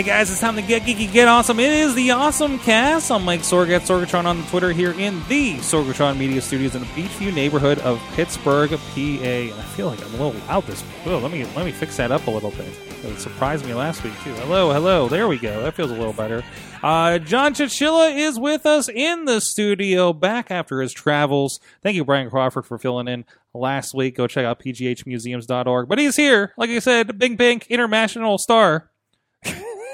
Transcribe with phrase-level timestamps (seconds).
[0.00, 1.60] Hey guys, it's time to get geeky, get awesome.
[1.60, 3.12] It is the Awesome Cast.
[3.12, 6.86] I'm Mike Sorg at Sorgatron on Twitter here in the Sorgatron Media Studios in the
[6.86, 8.78] Beechview neighborhood of Pittsburgh, PA.
[8.98, 10.82] And I feel like I'm a little loud this.
[11.04, 12.66] Oh, let me let me fix that up a little bit.
[13.04, 14.32] It surprised me last week too.
[14.36, 15.06] Hello, hello.
[15.06, 15.62] There we go.
[15.62, 16.42] That feels a little better.
[16.82, 21.60] Uh, John Chichilla is with us in the studio, back after his travels.
[21.82, 24.16] Thank you, Brian Crawford, for filling in last week.
[24.16, 25.88] Go check out pghmuseums.org.
[25.88, 28.89] But he's here, like I said, Big Pink International Star.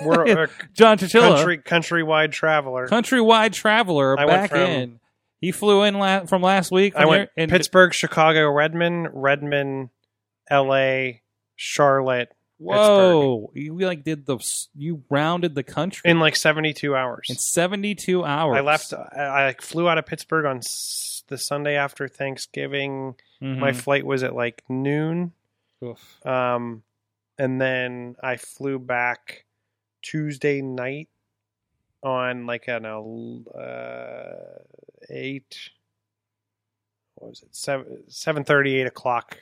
[0.04, 2.86] We're a John Chichilla, country countrywide traveler.
[2.88, 5.00] countrywide traveler, I went back from- in.
[5.38, 6.94] He flew in la- from last week.
[6.96, 9.90] I from went here- and Pittsburgh, Chicago, Redmond, Redmond,
[10.50, 11.22] L.A.,
[11.56, 13.50] Charlotte Whoa!
[13.54, 17.26] You like did the s- you rounded the country in like 72 hours.
[17.28, 18.56] in seventy two hours.
[18.56, 18.92] I left.
[18.94, 23.14] I, I flew out of Pittsburgh on s- the Sunday after Thanksgiving.
[23.42, 23.58] Mhm.
[23.58, 25.32] My flight was at like noon,
[25.84, 26.26] Oof.
[26.26, 26.82] um,
[27.38, 29.44] and then I flew back
[30.06, 31.08] Tuesday night
[32.00, 34.24] on like an uh,
[35.10, 35.70] eight.
[37.16, 37.54] What was it?
[37.56, 39.38] Seven seven thirty, eight o'clock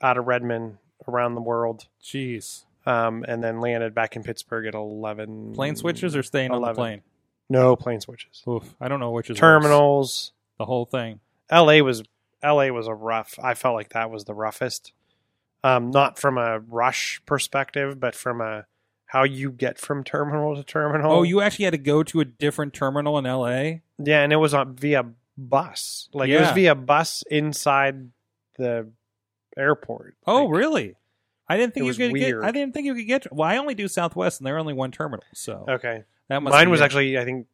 [0.00, 2.64] out of Redmond around the world, Jeez.
[2.86, 5.52] um, and then landed back in Pittsburgh at eleven.
[5.52, 6.74] Plane switches or staying on the 11.
[6.76, 7.02] plane?
[7.50, 8.42] No plane switches.
[8.48, 8.74] Oof.
[8.80, 9.40] I don't know which is worse.
[9.40, 10.32] Terminals.
[10.58, 11.20] The whole thing.
[11.50, 12.02] LA was
[12.42, 13.38] LA was a rough.
[13.42, 14.92] I felt like that was the roughest.
[15.62, 18.64] Um, not from a rush perspective, but from a
[19.12, 21.12] how you get from terminal to terminal.
[21.12, 23.82] Oh, you actually had to go to a different terminal in L.A.
[23.98, 25.04] yeah, and it was on via
[25.36, 26.08] bus.
[26.14, 28.08] Like it was via bus inside
[28.56, 28.88] the
[29.54, 30.14] airport.
[30.26, 30.96] Oh, Like, really?
[31.46, 32.40] I didn't think you was could weird.
[32.40, 32.48] get.
[32.48, 33.30] I didn't think you could get.
[33.30, 36.80] Well, I only do Southwest, and they're only one terminal, so Okay, that mine was
[36.80, 36.84] it.
[36.84, 37.48] actually I think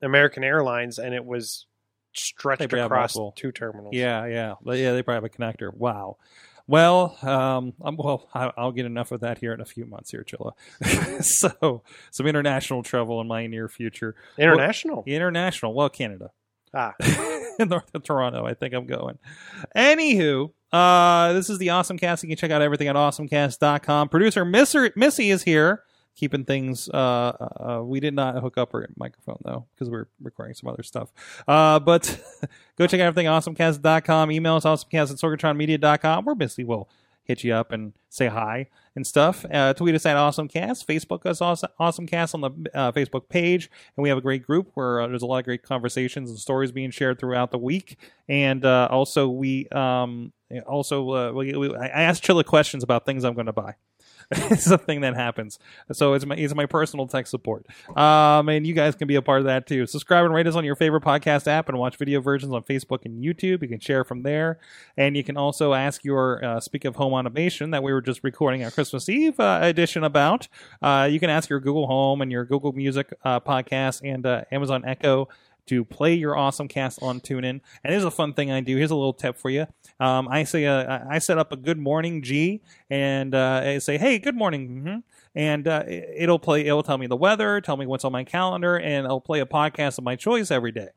[0.00, 1.66] American Airlines, and it was
[2.12, 3.94] stretched They probably have across two terminals.
[3.94, 4.92] Yeah, yeah, But yeah.
[4.92, 5.74] They probably have a connector.
[5.74, 6.18] Wow.
[6.68, 10.10] Well, um, I'm, well, I, I'll get enough of that here in a few months
[10.10, 10.52] here, Chilla.
[11.24, 14.16] so, some international travel in my near future.
[14.36, 15.04] international.
[15.06, 16.30] International, well, Canada,
[16.74, 16.94] Ah,
[17.58, 18.44] north of Toronto.
[18.44, 19.18] I think I'm going.
[19.74, 22.22] Anywho, uh, this is the Awesome Cast.
[22.22, 24.08] You can check out everything at awesomecast.com.
[24.08, 25.82] Producer Missy, Missy is here,
[26.16, 26.88] keeping things.
[26.88, 30.82] Uh, uh, we did not hook up our microphone though because we're recording some other
[30.82, 31.12] stuff.
[31.46, 32.20] Uh, but
[32.76, 34.32] go check out everything awesomecast.com.
[34.32, 36.24] Email us awesomecast at sorgatronmedia.com.
[36.24, 36.88] Where Missy will
[37.26, 39.44] hit you up and say hi and stuff.
[39.52, 40.86] Uh, tweet us at awesomecast.
[40.86, 44.70] Facebook us awesome, awesomecast on the uh, Facebook page, and we have a great group
[44.74, 47.98] where uh, there's a lot of great conversations and stories being shared throughout the week.
[48.28, 50.32] And uh, also we um,
[50.66, 53.74] also uh, we, we, I asked Chilla questions about things I'm going to buy.
[54.50, 55.58] it's a thing that happens.
[55.92, 57.66] So it's my it's my personal tech support.
[57.96, 59.86] Um, and you guys can be a part of that too.
[59.86, 63.04] Subscribe and rate us on your favorite podcast app, and watch video versions on Facebook
[63.04, 63.62] and YouTube.
[63.62, 64.58] You can share from there,
[64.96, 68.24] and you can also ask your uh, speak of home automation that we were just
[68.24, 70.48] recording our Christmas Eve uh, edition about.
[70.82, 74.42] Uh, you can ask your Google Home and your Google Music uh, podcast and uh,
[74.50, 75.28] Amazon Echo
[75.66, 77.44] to play your awesome cast on TuneIn.
[77.44, 78.76] And here's a fun thing I do.
[78.76, 79.66] Here's a little tip for you.
[80.00, 83.98] Um, I say uh, I set up a good morning G and uh, I say,
[83.98, 84.82] hey, good morning.
[84.84, 85.02] mhm.
[85.34, 86.64] And uh, it'll play.
[86.66, 89.46] It'll tell me the weather, tell me what's on my calendar, and I'll play a
[89.46, 90.88] podcast of my choice every day.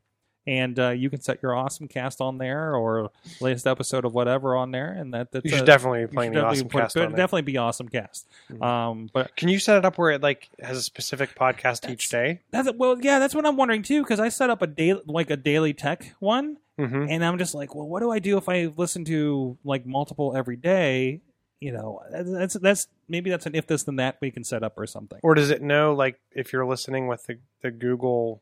[0.46, 4.56] And uh, you can set your awesome cast on there or latest episode of whatever
[4.56, 6.80] on there, and that that's you should uh, definitely be playing the definitely awesome put-
[6.80, 8.26] cast on definitely be awesome cast.
[8.50, 8.62] Mhm.
[8.64, 12.08] Um, but Can you set it up where it like has a specific podcast each
[12.08, 12.40] day?
[12.50, 14.02] that's well, yeah, that's what I'm wondering too.
[14.02, 17.06] Because I set up a daily, like a daily tech one, Mm-hmm.
[17.10, 20.34] and I'm just like, well, what do I do if I listen to like multiple
[20.34, 21.20] every day?
[21.60, 24.78] You know, that's that's maybe that's an if this then that we can set up
[24.78, 25.18] or something.
[25.22, 28.40] Or does it know like if you're listening with the, the Google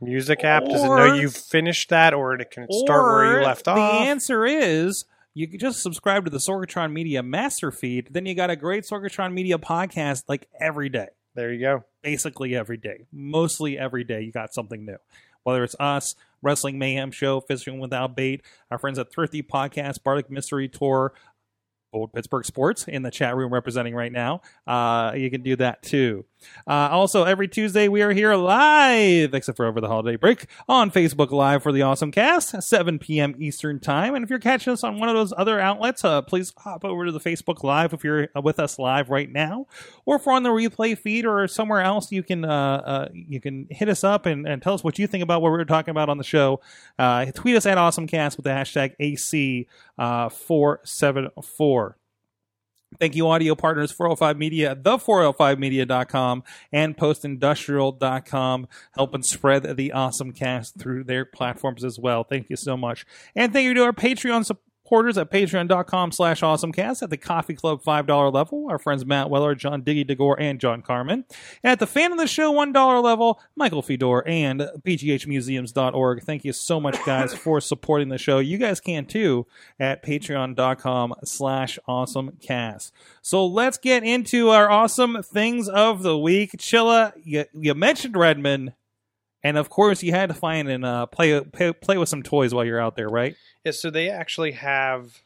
[0.00, 0.64] Music app?
[0.64, 4.02] Does it know you've finished that, or it can start where you left the off?
[4.02, 5.04] The answer is
[5.34, 8.08] you can just subscribe to the Sorgatron Media master feed.
[8.10, 11.08] Then you got a great Sorgatron Media podcast like every day.
[11.34, 11.84] there you go.
[12.02, 13.06] basically every day.
[13.12, 14.96] Mostly every day, you got something new.
[15.42, 20.30] Whether it's us, Wrestling Mayhem Show, Fishing Without Bait, our friends at Thrifty Podcast, Bardic
[20.30, 21.12] Mystery Tour,
[21.92, 24.42] Old Pittsburgh Sports in the chat room representing right now.
[24.66, 26.24] Uh, you can do that too.
[26.66, 30.90] Uh, also, every Tuesday we are here live, except for over the holiday break, on
[30.90, 33.34] Facebook Live for the Awesome Cast, 7 p.m.
[33.38, 34.14] Eastern Time.
[34.14, 37.06] And if you're catching us on one of those other outlets, uh, please hop over
[37.06, 39.66] to the Facebook Live if you're uh, with us live right now,
[40.04, 43.40] or if we're on the replay feed or somewhere else, you can uh, uh, you
[43.40, 45.92] can hit us up and, and, tell us what you think about what we're talking
[45.92, 46.60] about on the show.
[46.98, 48.96] Uh, tweet us at AwesomeCast with the hashtag
[49.98, 51.94] AC474.
[52.98, 56.42] Thank you, audio partners, 405 Media, the405media.com,
[56.72, 62.24] and postindustrial.com, helping spread the awesome cast through their platforms as well.
[62.24, 63.04] Thank you so much.
[63.36, 64.46] And thank you to our Patreon
[64.88, 69.54] supporters at patreon.com slash awesomecast at the Coffee Club $5 level, our friends Matt Weller,
[69.54, 71.26] John Diggy DeGore, and John Carmen.
[71.62, 76.22] And at the fan of the show $1 level, Michael Fedor and pghmuseums.org.
[76.22, 78.38] Thank you so much, guys, for supporting the show.
[78.38, 79.46] You guys can too
[79.78, 82.90] at patreon.com slash awesomecast.
[83.20, 86.52] So let's get into our awesome things of the week.
[86.56, 88.72] Chilla, you, you mentioned Redmond.
[89.44, 92.52] And of course, you had to find and uh, play, play play with some toys
[92.52, 93.36] while you're out there, right?
[93.64, 95.22] Yeah, so they actually have.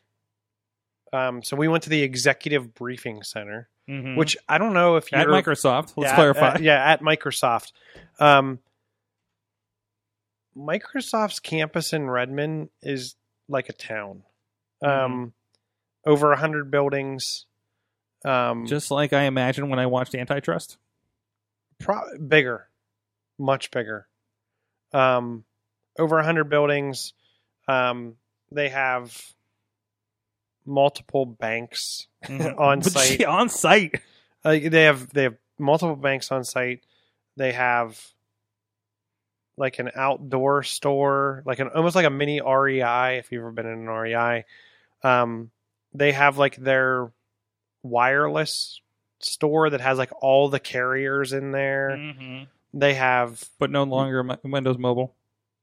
[1.15, 4.17] Um, so we went to the executive briefing center, Mhm.
[4.17, 5.95] which I don't know if you're at Microsoft.
[5.97, 6.49] Let's yeah, clarify.
[6.55, 7.73] at- yeah, at Microsoft.
[8.21, 8.59] Um,
[10.57, 13.17] Microsoft's campus in Redmond is
[13.49, 14.23] like a town.
[14.83, 15.05] Mm-hmm.
[15.15, 15.33] Um,
[16.05, 17.47] over a hundred buildings.
[18.25, 20.77] Um, Just like I imagined when I watched Antitrust.
[21.79, 22.69] pro- bigger,
[23.39, 24.07] much bigger.
[24.93, 25.45] Um,
[25.99, 27.13] over a hundred buildings.
[27.69, 28.17] Um,
[28.51, 29.17] they have
[30.67, 33.25] multiple banks on site.
[33.25, 33.95] on site.
[34.45, 36.83] Uh, they have they have multiple banks on site.
[37.37, 38.01] They have
[39.57, 43.19] like an outdoor store, like an almost like a mini REI.
[43.19, 44.45] If you've ever been in an REI,
[45.03, 45.51] um,
[45.95, 47.11] they have like their
[47.83, 48.81] wireless
[49.21, 51.91] store that has like all the carriers in there.
[51.97, 52.47] Mhm.
[52.75, 55.15] They have But no longer Windows Mobile.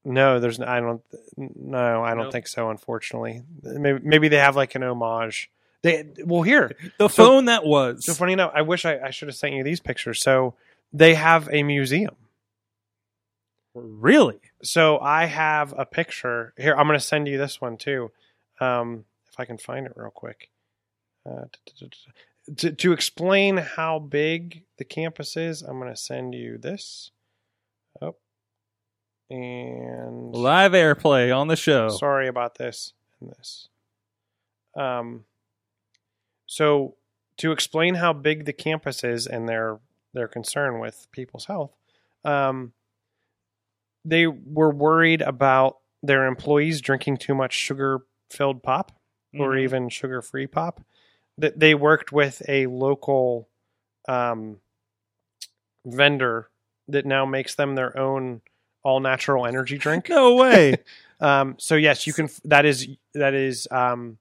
[0.04, 1.02] no, there's I don't
[1.36, 2.32] no, I don't Nope.
[2.32, 2.70] think so.
[2.70, 5.50] Unfortunately, maybe maybe they have like an homage.
[5.82, 8.04] They well here The So- phone that was.
[8.06, 10.22] So funny enough, I wish I, I should have sent you these pictures.
[10.22, 10.54] So
[10.92, 12.16] they have a museum.
[13.74, 14.40] really?
[14.62, 16.74] So I have a picture here.
[16.76, 18.10] I'm going to send you this one too,
[18.60, 20.50] um, if I can find it real quick.
[21.24, 21.44] Uh,
[22.56, 27.10] to, to explain how big the campus is, I'm going to send you this.
[28.00, 28.16] Oh,
[29.30, 31.88] and Live airplay on the show.
[31.88, 33.68] Sorry about this and this.
[34.76, 35.24] Um,
[36.46, 36.96] so
[37.38, 39.78] to explain how big the campus is and their
[40.12, 41.72] their concern with people's health,
[42.24, 42.72] um,
[44.04, 48.00] they were worried about their employees drinking too much sugar
[48.30, 48.92] filled pop
[49.38, 49.60] or Mhm.
[49.60, 50.80] even sugar free pop.
[51.40, 53.48] That they worked with a local
[54.08, 54.58] um,
[55.84, 56.48] vendor
[56.88, 58.40] that now makes them their own
[58.82, 60.08] all natural energy drink.
[60.08, 60.76] No way.
[61.22, 62.30] Um, so yes, you can.
[62.46, 64.16] That is that is um,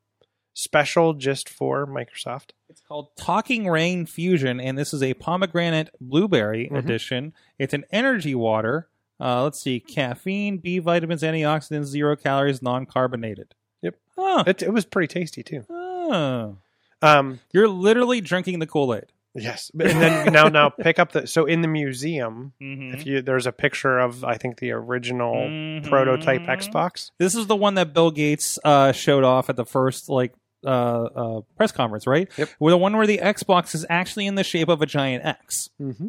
[0.53, 2.49] special just for Microsoft.
[2.67, 6.77] It's called Talking Rain Fusion, and this is a pomegranate blueberry Mhm.
[6.77, 7.33] edition.
[7.57, 8.89] It's an energy water.
[9.17, 13.55] Uh, let's see, caffeine, B vitamins, antioxidants, zero calories, non-carbonated.
[13.81, 13.95] Yep.
[14.17, 15.63] Oh, It, it was pretty tasty too.
[15.69, 16.57] oh.
[17.01, 19.05] Um, You're literally drinking the Kool-Aid.
[19.35, 22.51] yes, and then now now pick up the so in the museum.
[22.61, 22.93] Mhm.
[22.95, 25.87] If you there's a picture of I think the original Mhm.
[25.87, 27.11] prototype Xbox.
[27.19, 30.33] This is the one that Bill Gates uh, showed off at the first like
[30.65, 30.69] uh,
[31.03, 32.27] uh, press conference, right?
[32.37, 32.49] Yep.
[32.57, 35.69] Where the one where the Xbox is actually in the shape of a giant X.
[35.79, 36.07] Mm-hmm.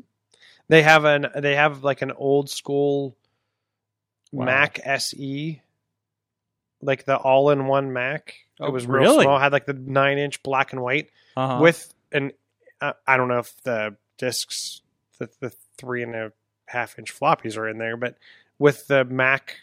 [0.69, 3.17] They have an they have like an old school
[4.33, 4.45] Wow.
[4.47, 5.61] Mac SE,
[6.83, 8.35] like the all in one Mac.
[8.59, 9.25] Oh, it was real really?
[9.25, 9.39] small.
[9.39, 11.11] Had like the nine inch black and white.
[11.37, 11.61] Uh-huh.
[11.63, 12.33] with an
[12.81, 14.83] uh, I don't know if the discs
[15.19, 16.33] the, the three and a
[16.67, 18.17] half inch floppies are in there, but
[18.59, 19.57] with the Mac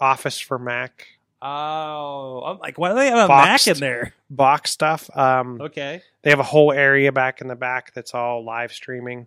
[0.00, 1.06] Office for Mac
[1.42, 3.66] oh, I'm like, why do they have a Boxed.
[3.66, 4.14] Mac in there?
[4.28, 6.02] box stuff, um, Okay.
[6.22, 9.26] they have a whole area back in the back that's all live streaming.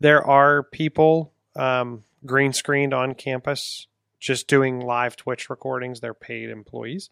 [0.00, 3.86] There are people um, green screened on campus
[4.20, 6.00] just doing live Twitch recordings.
[6.00, 7.10] They're paid employees.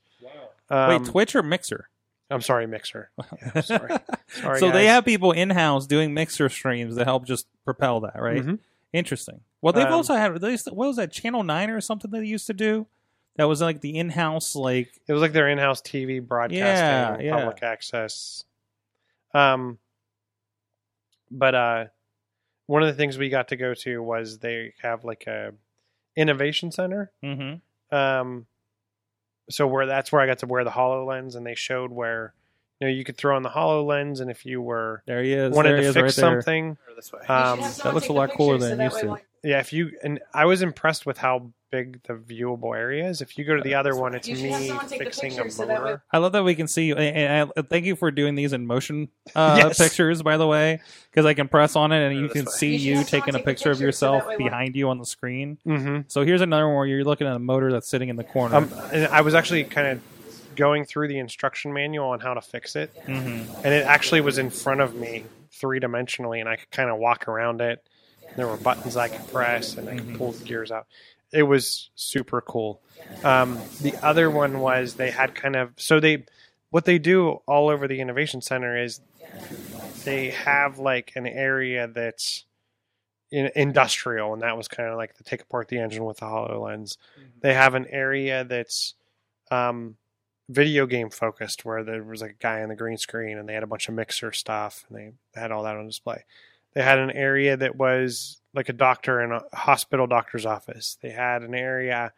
[0.71, 1.88] Um, Wait, Twitch or Mixer?
[2.31, 3.11] I'm sorry, Mixer.
[3.55, 3.97] Yeah, sorry.
[4.29, 8.21] Sorry, so they have people in house doing Mixer streams to help just propel that,
[8.21, 8.43] right?
[8.43, 8.59] Mhm.
[8.93, 9.41] Interesting.
[9.62, 12.11] Well, they've Um, also had they used to- what was that Channel Nine or something
[12.11, 12.87] they used to do?
[13.37, 17.37] That was like the in-house like It was like their in-house TV broadcasting, Yeah, yeah.
[17.38, 18.45] public access.
[19.33, 19.79] Um,
[21.31, 21.85] but uh,
[22.67, 25.53] one of the things we got to go to was they have like a
[26.18, 27.10] innovation center.
[27.25, 27.60] mhm.
[27.90, 28.46] Um,
[29.48, 32.34] so where that's where I got to wear the Hololens, and they showed where
[32.80, 35.54] you know you could throw on the Hololens, and if you were There he is.
[35.54, 36.42] wanted there he to is fix right there.
[36.42, 37.20] something, this way.
[37.28, 39.18] um, That looks a lot cooler than it used to.
[39.42, 43.21] Yeah, if you and I was impressed with how big the viewable area is.
[43.21, 45.04] If you go to the other one, it's You should have me someone take the
[45.04, 46.02] fixing a picture so that way- motor.
[46.11, 46.95] I love that we can see you.
[46.97, 49.76] And I, thank you for doing these in motion uh, Yes.
[49.78, 50.80] pictures, by the way,
[51.11, 52.50] because I can press on it and you can way.
[52.52, 54.88] see You you taking a picture of picture so yourself that way when- behind you
[54.88, 55.59] on the screen.
[55.66, 56.00] Mm-hmm.
[56.09, 58.57] So here's another one where you're looking at a motor that's sitting in the corner.
[58.57, 62.40] Um, and I was actually kind of going through the instruction manual on how to
[62.40, 63.47] fix it, Mhm.
[63.62, 66.97] and it actually was in front of me three dimensionally, and I could kind of
[66.97, 67.87] walk around it.
[68.37, 70.87] There were buttons I could press, and I could pull the gears out.
[71.32, 72.80] It was super cool.
[73.23, 76.25] Um, the other one was they had kind of so they
[76.70, 79.00] what they do all over the innovation center is
[80.04, 82.44] they have like an area that's
[83.30, 86.26] in, industrial, and that was kind of like to take apart the engine with the
[86.26, 86.97] Hololens.
[87.40, 88.94] They have an area that's
[89.50, 89.97] um,
[90.49, 93.54] video game focused, where there was like a guy on the green screen, and they
[93.54, 96.25] had a bunch of mixer stuff, and they had all that on display.
[96.78, 100.97] They had an area that was like a doctor in a hospital doctor's office.
[101.02, 102.12] They had an area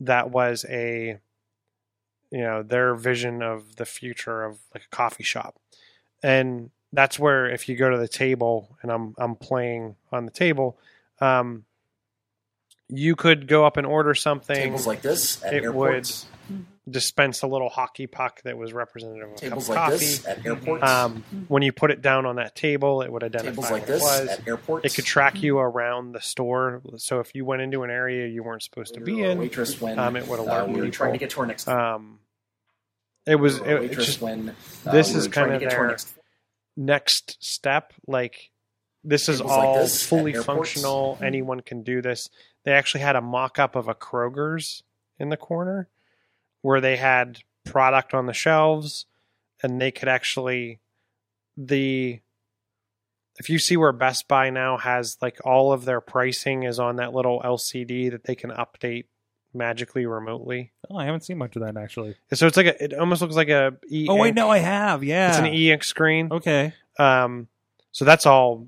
[0.00, 1.18] that was a
[2.30, 5.56] you know their vision of the future of like a coffee shop
[6.22, 10.30] and that's where if you go to the table and i'm i'm playing on the
[10.30, 10.78] table
[11.20, 11.66] um
[12.88, 16.24] you could go up and order something Tables like this it airports.
[16.90, 20.44] Dispense a little hockey puck that was representative of a cup of like coffee at
[20.44, 20.82] airports.
[20.82, 23.86] um, when you put it down on that table it would identify Tables like what
[23.86, 24.84] this it was at airports.
[24.86, 28.42] it could track you around the store so if you went into an area you
[28.42, 30.90] weren't supposed to be in waitress when um, it would uh, alert we were people.
[30.90, 31.68] trying to get to our next.
[31.68, 32.18] um
[33.26, 34.48] it was or it, waitress just when
[34.84, 36.14] uh, this we is were trying kind to of get to our their- next.
[36.76, 38.50] next step like
[39.04, 40.46] this is Tables like all this at fully airports.
[40.46, 42.28] functional anyone can do this
[42.64, 44.82] they actually had a mock-up of a kroger's
[45.20, 45.88] in the corner
[46.62, 49.06] where they had product on the shelves
[49.62, 50.80] and they could actually
[51.56, 52.20] the
[53.38, 56.96] if you see where best buy now has like all of their pricing is on
[56.96, 59.04] that little lcd that they can update
[59.54, 62.16] magically remotely oh, I haven't seen much of that actually.
[62.32, 65.04] so it's like a it almost looks like a e Oh wait, no, I have.
[65.04, 66.72] Yeah, it's an e-ink screen Okay.
[66.98, 67.48] um,
[67.92, 68.66] so that's all.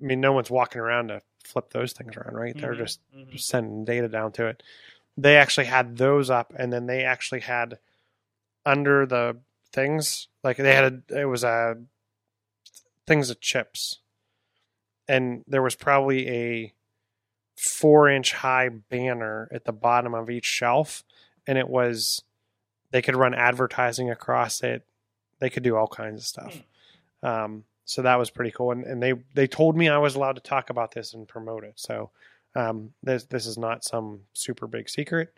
[0.00, 2.56] I mean, no one's walking around to flip those things around, right?
[2.58, 3.38] They're Mhm, just mhm.
[3.38, 4.62] sending data down to it.
[5.16, 7.78] They actually had those up, and then they actually had
[8.64, 9.36] under the
[9.72, 11.76] things like they had a, it was a
[13.06, 13.98] things of chips,
[15.08, 16.72] and there was probably a
[17.56, 21.04] four inch high banner at the bottom of each shelf,
[21.46, 22.22] and it was
[22.90, 24.84] they could run advertising across it.
[25.38, 26.62] They could do all kinds of stuff.
[27.22, 30.36] Um, so that was pretty cool, and, and they they told me I was allowed
[30.36, 31.74] to talk about this and promote it.
[31.76, 32.10] So
[32.54, 35.32] um, this this is not some super big secret.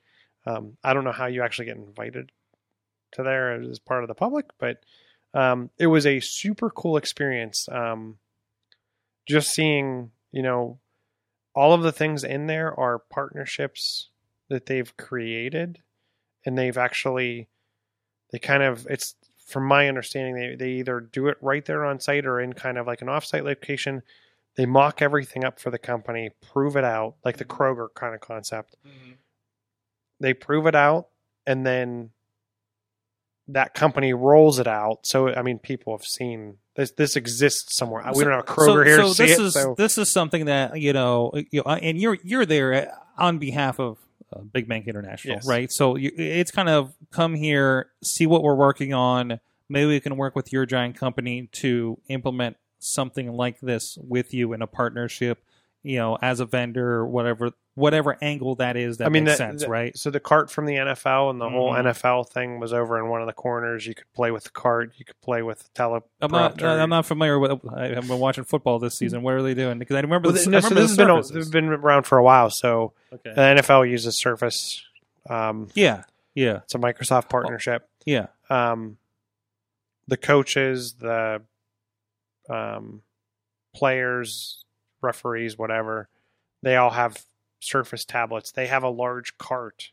[0.46, 2.30] Um, I don't know how you actually get invited
[3.12, 4.78] to there as part of the public, but
[5.32, 7.68] um, it was a super cool experience.
[7.70, 8.18] Um,
[9.26, 10.78] just seeing, you know,
[11.54, 14.10] all of the things in there are partnerships
[14.48, 15.80] that they've created,
[16.44, 17.48] and they've actually
[18.32, 19.14] they kind of it's
[19.46, 22.78] from my understanding they, they either do it right there on site or in kind
[22.78, 24.02] of like an offsite location
[24.56, 27.62] they mock everything up for the company prove it out like the mm-hmm.
[27.62, 29.12] kroger kind of concept mm-hmm.
[30.20, 31.08] they prove it out
[31.46, 32.10] and then
[33.46, 38.02] that company rolls it out so i mean people have seen this this exists somewhere
[38.14, 40.10] we don't have a kroger here so to see this it is so this is
[40.10, 42.86] something that you know, you know, and you're you're there eh,
[43.18, 43.98] on behalf of
[44.32, 45.46] uh, Big Bank International, Yes.
[45.46, 45.70] right?
[45.70, 49.40] So you, it's kind of come here, see what we're working on.
[49.68, 54.52] Maybe we can work with your giant company to implement something like this with you
[54.52, 55.42] in a partnership,
[55.82, 59.36] you know, as a vendor, or whatever whatever angle that is that I mean, makes
[59.38, 59.98] that- sense, that- right?
[59.98, 61.86] So the cart from the NFL and the whole Mhm.
[61.86, 63.84] NFL thing was over in one of the corners.
[63.84, 64.92] You could play with the cart.
[64.96, 66.02] You could play with the teleprompter.
[66.20, 66.62] I'm not.
[66.62, 67.50] I'm not familiar with.
[67.74, 69.22] I haven't been watching football this season.
[69.22, 69.80] What are they doing?
[69.80, 70.28] Because I remember.
[70.28, 71.50] Well, the, th- no, I so this has been, a- surfaces.
[71.50, 72.48] been around for a while.
[72.50, 73.32] So okay.
[73.34, 74.80] the NFL uses Surface.
[75.28, 76.04] Um, yeah.
[76.34, 76.58] Yeah.
[76.62, 77.88] it's a Microsoft partnership.
[78.06, 78.26] Yeah.
[78.50, 78.98] Um,
[80.06, 81.42] the coaches, the
[82.48, 83.02] um,
[83.74, 84.64] players,
[85.00, 86.08] referees, whatever,
[86.62, 87.24] they all have
[87.60, 88.52] Surface tablets.
[88.52, 89.90] They have a large cart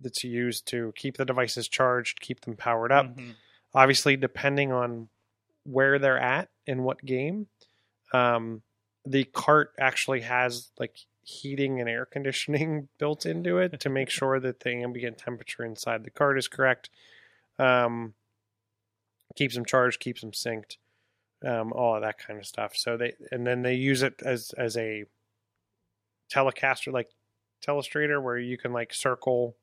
[0.00, 3.16] that's used to keep the devices charged, keep them powered up.
[3.16, 3.34] Mhm.
[3.76, 5.08] obviously depending on
[5.64, 7.48] where they're at in what game
[8.12, 8.62] um,
[9.04, 14.38] the cart actually has like heating and air conditioning built into it to make sure
[14.38, 16.88] that the ambient temperature inside the cart is correct
[17.58, 18.14] um,
[19.34, 20.76] keeps them charged keeps them synced
[21.46, 24.52] um, all of that kind of stuff so they and then they use it as
[24.56, 25.04] as a
[26.32, 27.08] telecaster like
[27.64, 29.56] telestrator where you can like circle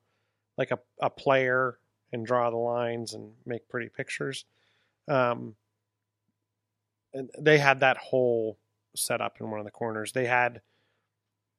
[0.58, 1.78] like a, a player
[2.12, 4.44] and draw the lines and make pretty pictures.
[5.08, 5.56] Um,
[7.14, 8.58] and they had that whole
[8.96, 10.12] set up in one of the corners.
[10.12, 10.62] They had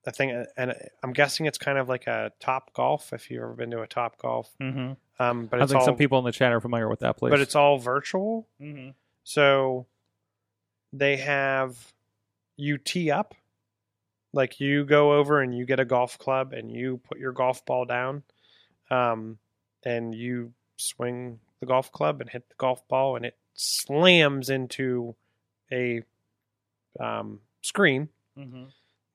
[0.05, 3.13] a thing, and I'm guessing it's kind of like a Top Golf.
[3.13, 4.93] If you've ever been to a Top Golf, Mm-hmm.
[5.23, 7.31] um, but I think all some people in the chat are familiar with that place.
[7.31, 8.47] but it's all virtual.
[8.61, 8.91] hmm
[9.25, 9.87] So
[10.93, 11.77] they have
[12.57, 13.35] you tee up,
[14.33, 17.65] like you go over and you get a golf club and you put your golf
[17.67, 18.23] ball down,
[18.91, 19.39] um,
[19.85, 25.15] and you swing the golf club and hit the golf ball and it slams into
[25.71, 26.03] a
[27.01, 28.65] um, screen hmm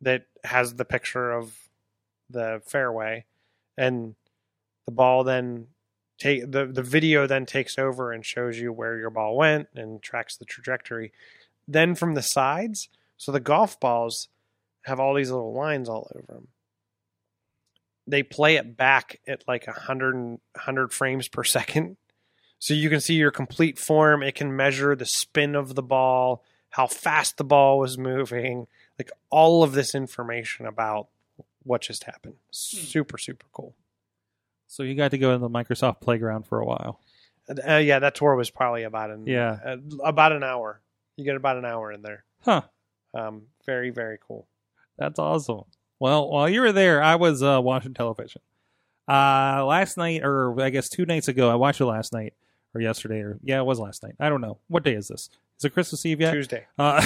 [0.01, 1.57] that has the picture of
[2.29, 3.25] the fairway
[3.77, 4.13] and
[4.85, 5.65] the ball then
[6.19, 10.01] take the the video then takes over and shows you where your ball went and
[10.03, 11.11] tracks the trajectory
[11.67, 14.29] then from the sides so the golf balls
[14.83, 16.47] have all these little lines all over them
[18.05, 21.97] they play it back at like 100 100 frames per second
[22.59, 26.43] so you can see your complete form it can measure the spin of the ball
[26.71, 28.67] how fast the ball was moving
[28.99, 31.07] like all of this information about
[31.63, 32.35] what just happened.
[32.49, 33.75] Super, super cool.
[34.67, 36.99] So you got to go to the Microsoft playground for a while.
[37.47, 39.59] Uh, yeah, that tour was probably about an Yeah.
[39.65, 40.79] uh, about an hour.
[41.17, 42.23] You get about an hour in there.
[42.41, 42.61] Huh.
[43.13, 44.47] Um, very, very cool.
[44.97, 45.63] That's awesome.
[45.99, 48.41] Well, while you were there, I was uh, watching television.
[49.07, 52.33] Uh, last night, or I guess two nights ago, I watched it last night
[52.73, 54.15] or yesterday, or yeah, it was last night.
[54.19, 55.29] I don't know what day is this.
[55.57, 56.33] Is it Christmas Eve yet?
[56.33, 56.67] Tuesday.
[56.77, 57.01] Uh,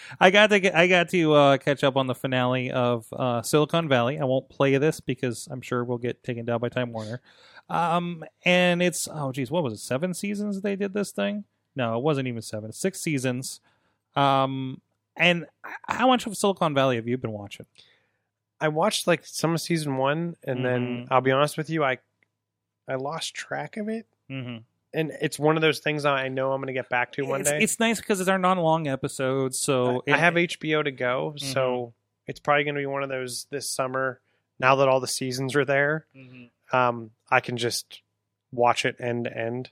[0.20, 3.42] I got to get, I got to uh, catch up on the finale of uh,
[3.42, 4.18] Silicon Valley.
[4.18, 7.20] I won't play this because I'm sure we'll get taken down by Time Warner.
[7.68, 9.78] Um, and it's oh geez, what was it?
[9.78, 11.44] Seven seasons they did this thing?
[11.74, 12.72] No, it wasn't even seven.
[12.72, 13.60] Six seasons.
[14.16, 14.80] Um,
[15.16, 15.46] and
[15.88, 17.66] how much of Silicon Valley have you been watching?
[18.60, 21.08] I watched like some of season one, and then Mhm.
[21.10, 21.98] I'll be honest with you, I
[22.88, 24.06] I lost track of it.
[24.30, 24.58] Mm-hmm.
[24.94, 27.40] And it's one of those things I know I'm going to get back to one
[27.40, 27.58] it's, day.
[27.62, 31.46] it's nice because it's our non-long episodes, so I, I have HBO to go, Mm-hmm.
[31.52, 31.94] so
[32.26, 34.20] it's probably going to be one of those this summer.
[34.58, 36.50] Now that all the seasons are there, Mhm.
[36.72, 38.02] um, I can just
[38.52, 39.70] watch it end to end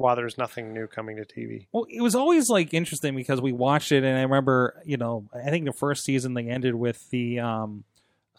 [0.00, 1.66] while there's nothing new coming to TV.
[1.72, 5.26] Well, it was always like interesting because we watched it, and I remember, you know,
[5.34, 7.84] I think the first season they ended with the um,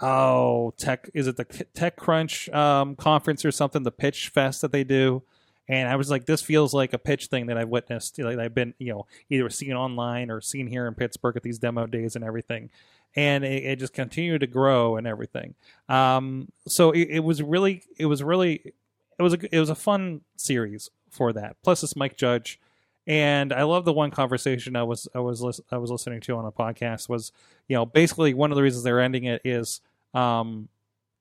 [0.02, 1.46] oh, tech is it the
[1.76, 5.22] Tech Crunch um conference or something, the Pitch Fest that they do,
[5.68, 8.56] and I was like, this feels like a pitch thing that I've witnessed, like I've
[8.56, 12.16] been, you know, either seen online or seen here in Pittsburgh at these demo days
[12.16, 12.72] and everything,
[13.16, 15.54] and it, it just continued to grow and everything.
[15.88, 18.74] Um, so it, it was really, it was really,
[19.20, 21.58] it was a, it was a fun series for that.
[21.64, 22.60] Plus, it's Mike Judge
[23.08, 26.36] and I love the one conversation I was I was lis- I was listening to
[26.38, 27.32] on a podcast was
[27.68, 29.82] you know basically one of the reasons they're ending it is
[30.14, 30.70] um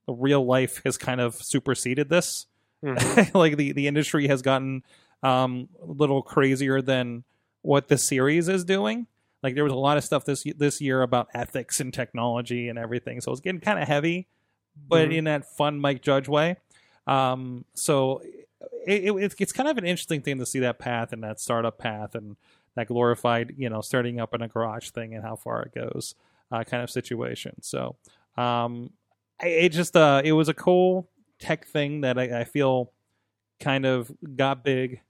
[0.07, 2.46] real life has kind of superseded this
[2.85, 3.35] Mhm.
[3.35, 4.83] like the the industry has gotten
[5.22, 7.24] um a little crazier than
[7.62, 9.07] what the series is doing
[9.42, 12.79] like there was a lot of stuff this this year about ethics and technology and
[12.79, 14.29] everything so it's getting kind of heavy
[14.88, 15.14] but Mhm.
[15.16, 16.57] in that fun Mike Judge way
[17.07, 18.22] um so
[18.87, 21.79] it, it, it's- kind of an interesting thing to see that path and that startup
[21.79, 22.37] path and
[22.77, 26.14] that glorified, you know, starting up in a garage thing and how far it goes,
[26.53, 27.61] uh, kind of situation.
[27.62, 27.96] So,
[28.37, 28.90] um,
[29.42, 32.92] it just, uh, it was a cool tech thing that I, I feel
[33.59, 35.01] kind of got big.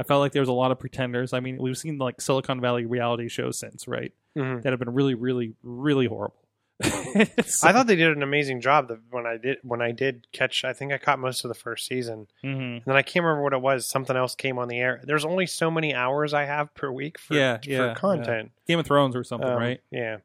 [0.00, 1.32] I felt like there was a lot of pretenders.
[1.32, 4.12] I mean, we've seen like Silicon Valley reality shows since, right?
[4.36, 4.62] Mhm.
[4.62, 6.36] That have been really, really, really horrible.
[6.82, 10.64] I thought they did an amazing job the, when I did when I did catch.
[10.64, 13.42] I think I caught most of the first season, hmm and then I can't remember
[13.42, 13.86] what it was.
[13.86, 15.00] Something else came on the air.
[15.02, 18.78] There's only so many hours I have per week for Yeah, for yeah, content, Game
[18.78, 19.80] of Thrones or something, Um, right?
[19.90, 20.18] Yeah,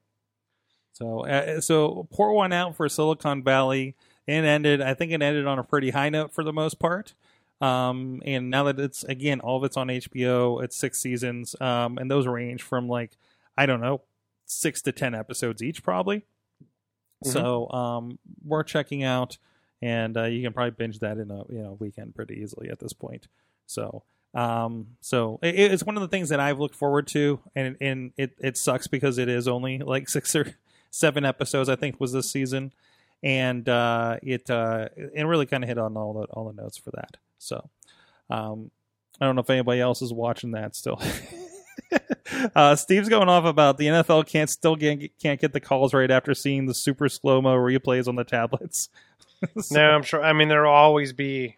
[0.94, 3.96] So, uh, so pour one out for Silicon Valley.
[4.28, 4.82] It ended.
[4.82, 7.14] I think it ended on a pretty high note for the most part.
[7.62, 11.98] Um, and now that it's again all of it's on HBO, it's six seasons, um,
[11.98, 13.12] and those range from like
[13.58, 14.02] I don't know
[14.46, 16.26] six to ten episodes each, probably.
[17.24, 19.38] So, um, worth checking out,
[19.82, 22.80] and uh, you can probably binge that in a you know weekend pretty easily at
[22.80, 23.28] this point.
[23.68, 24.04] So,
[24.34, 28.12] um, so it, it's one of the things that I've looked forward to, and and
[28.18, 30.56] it it sucks because it is only like six or
[30.90, 32.74] seven episodes I think was this season,
[33.22, 36.78] and uh, it uh, it really kind of hit on all the all the notes
[36.78, 37.18] for that.
[37.38, 37.70] So,
[38.30, 38.72] um,
[39.20, 41.02] I don't know if anybody else is watching that still.
[42.56, 46.10] uh, Steve's going off about the NFL can't still get, can't get the calls right
[46.12, 48.90] after seeing the super slow mo replays on the tablets.
[49.60, 50.24] So- no, I'm sure.
[50.24, 51.56] I mean, there will always be.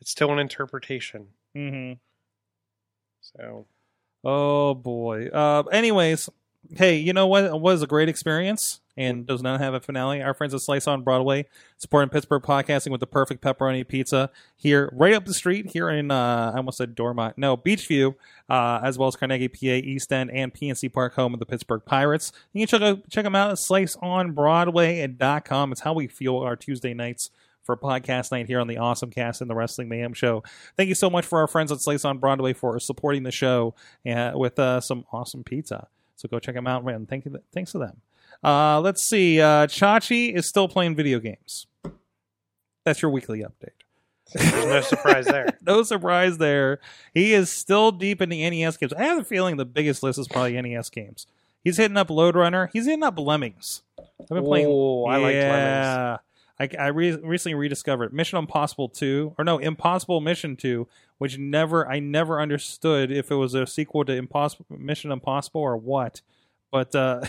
[0.00, 1.26] It's still an interpretation.
[1.54, 1.98] Mm-hmm.
[3.20, 3.66] So
[4.24, 5.28] Oh boy.
[5.28, 6.30] Uh, anyways,
[6.70, 10.22] hey, you know what It was a great experience and does not have a finale?
[10.22, 11.46] Our friends at Slice on Broadway
[11.78, 16.10] supporting Pittsburgh podcasting with the perfect pepperoni pizza here, right up the street here in
[16.10, 18.14] uh, I almost said Dormont, no Beechview,
[18.48, 21.82] uh, as well as Carnegie, PA, East End, and PNC Park, home of the Pittsburgh
[21.84, 22.32] Pirates.
[22.52, 25.72] You can check out check them out at sliceonbroadway.com.
[25.72, 27.30] It's how we fuel our Tuesday nights
[27.64, 30.44] for podcast night here on the Awesome Cast and the Wrestling Mayhem Show.
[30.76, 33.74] Thank you so much for our friends at Slice on Broadway for supporting the show
[34.06, 35.88] uh, with uh, some awesome pizza.
[36.16, 38.00] So go check them out, and thank you, thanks to them.
[38.42, 39.40] Uh, let's see.
[39.40, 41.66] Uh, Chachi is still playing video games.
[42.84, 43.70] That's your weekly update.
[44.34, 45.46] There's no surprise there.
[45.66, 46.80] No surprise there.
[47.14, 48.92] He is still deep in the NES games.
[48.92, 51.26] I have a feeling the biggest list is probably NES games.
[51.62, 52.68] He's hitting up Lode Runner.
[52.72, 53.82] He's hitting up Lemmings.
[53.98, 54.66] I've been playing.
[54.68, 55.34] Oh, I Lemmings.
[55.36, 56.16] yeah.
[56.60, 60.86] I, I re- recently rediscovered Mission Impossible 2, or no, Impossible Mission 2,
[61.18, 65.76] which never I never understood if it was a sequel to Impossible Mission Impossible or
[65.76, 66.20] what,
[66.70, 67.22] but uh,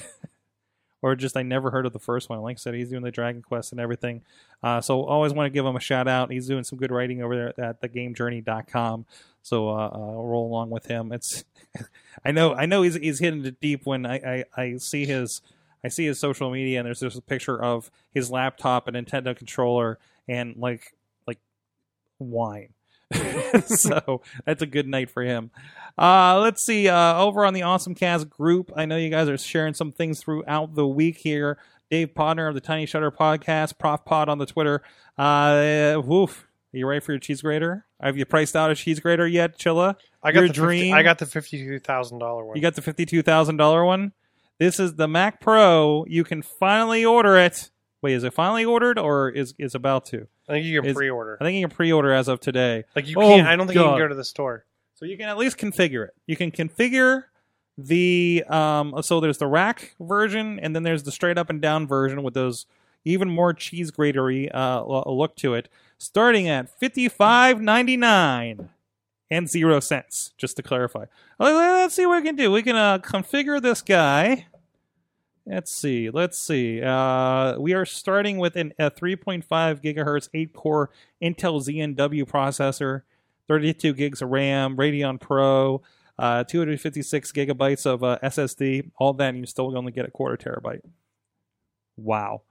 [1.01, 2.41] or just I never heard of the first one.
[2.41, 4.21] Like I said, he's doing the Dragon Quest and everything,
[4.63, 6.31] uh, so always want to give him a shout out.
[6.31, 9.05] He's doing some good writing over there at thegamejourney.com.
[9.41, 11.11] So uh, uh, roll along with him.
[11.11, 11.45] It's
[12.25, 15.41] I know I know he's he's hitting it deep when I, I, I see his
[15.83, 19.37] I see his social media and there's just a picture of his laptop, a Nintendo
[19.37, 20.95] controller, and like
[21.27, 21.37] like
[22.17, 22.74] wine.
[23.65, 25.51] so that's a good night for him.
[25.97, 26.89] Uh, let's see.
[26.89, 30.21] Uh, over on the Awesome Cast group, I know you guys are sharing some things
[30.21, 31.57] throughout the week here.
[31.89, 34.81] Dave Podner of the Tiny Shutter Podcast, Prof Pod on the Twitter.
[35.17, 36.47] Uh, woof.
[36.73, 37.85] Are you ready for your cheese grater?
[38.01, 39.95] Have you priced out a cheese grater yet, Chilla?
[40.21, 40.93] I got Your the 50 dream?
[40.93, 42.55] I got the fifty-two thousand dollar one.
[42.57, 44.11] You got the fifty-two thousand dollar one.
[44.59, 46.05] This is the Mac Pro.
[46.07, 47.69] You can finally order it.
[48.05, 50.27] Wait, is it finally ordered or is is about to?
[50.47, 51.39] I think you can is- pre-order.
[51.41, 52.83] I think you can pre-order as of today.
[52.95, 53.47] Like you Oh, can't.
[53.47, 53.93] I don't think you God.
[53.93, 54.63] can go to the store.
[54.93, 56.13] So you can at least configure it.
[56.27, 57.23] You can configure
[57.79, 61.87] the um so there's the rack version and then there's the straight up and down
[61.87, 62.67] version with those
[63.05, 68.69] even more cheese gratery uh lo- look to it starting at 55.99
[69.31, 71.05] and 0 cents just to clarify.
[71.39, 72.51] Uh, Let's see what we can do.
[72.51, 74.45] We can uh configure this guy.
[75.47, 76.09] Let's see.
[76.09, 76.81] Let's see.
[76.81, 79.43] Uh, we are starting with an, a 3.5
[79.81, 80.89] gigahertz 8 core
[81.21, 83.03] Intel Xeon W processor,
[83.47, 85.83] 32 gigs of RAM, Radeon Pro,
[86.17, 88.89] uh, 256 gigabytes of uh, SSD.
[88.97, 90.81] All that, and you still only get a quarter terabyte.
[91.95, 92.41] Wow.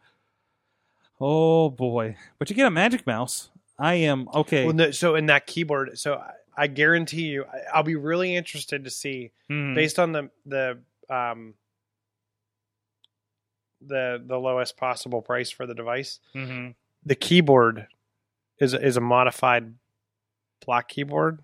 [1.21, 2.17] Oh boy!
[2.39, 3.51] But you get a Magic Mouse.
[3.79, 4.65] I am okay.
[4.65, 8.35] Well, no, so in that keyboard, so I, I guarantee you, I, I'll be really
[8.37, 9.75] interested to see Mhm.
[9.75, 10.79] based on the the
[11.09, 11.55] um
[13.87, 16.21] the the lowest possible price for the device.
[16.35, 16.75] Mhm.
[17.05, 17.87] The keyboard
[18.59, 19.75] is is a modified
[20.65, 21.41] black keyboard.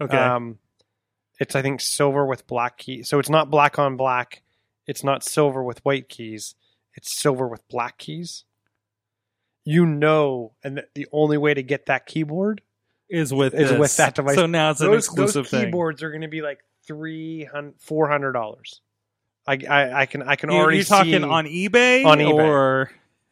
[0.00, 0.16] Okay.
[0.16, 0.58] Um,
[1.38, 3.02] it's I think silver with black key.
[3.02, 4.42] So it's not black on black.
[4.86, 6.54] It's not silver with white keys.
[6.94, 8.44] It's silver with black keys.
[9.64, 12.62] You know, and the only way to get that keyboard
[13.08, 13.78] is with is this.
[13.78, 14.34] with that device.
[14.34, 15.64] So now it's an those, exclusive those thing.
[15.66, 18.80] keyboards are going to be like three hundred, four hundred dollars.
[19.46, 22.32] I, I I can I can You, already you're talking see on eBay, On eBay.
[22.32, 22.90] or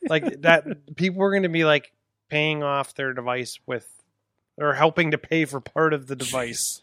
[0.08, 0.96] like that.
[0.96, 1.92] People are going to be like
[2.28, 3.88] paying off their device with
[4.56, 6.80] or helping to pay for part of the device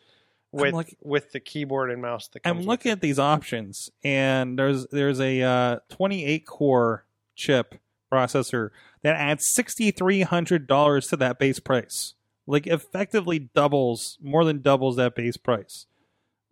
[0.54, 4.58] I'm with like- with the keyboard and mouse that I'm looking at these options, and
[4.58, 7.76] there's there's a uh, 28 core chip
[8.12, 8.70] processor
[9.04, 12.14] that adds sixty three hundred dollars to that base price.
[12.50, 15.86] Like effectively doubles, more than doubles that base price.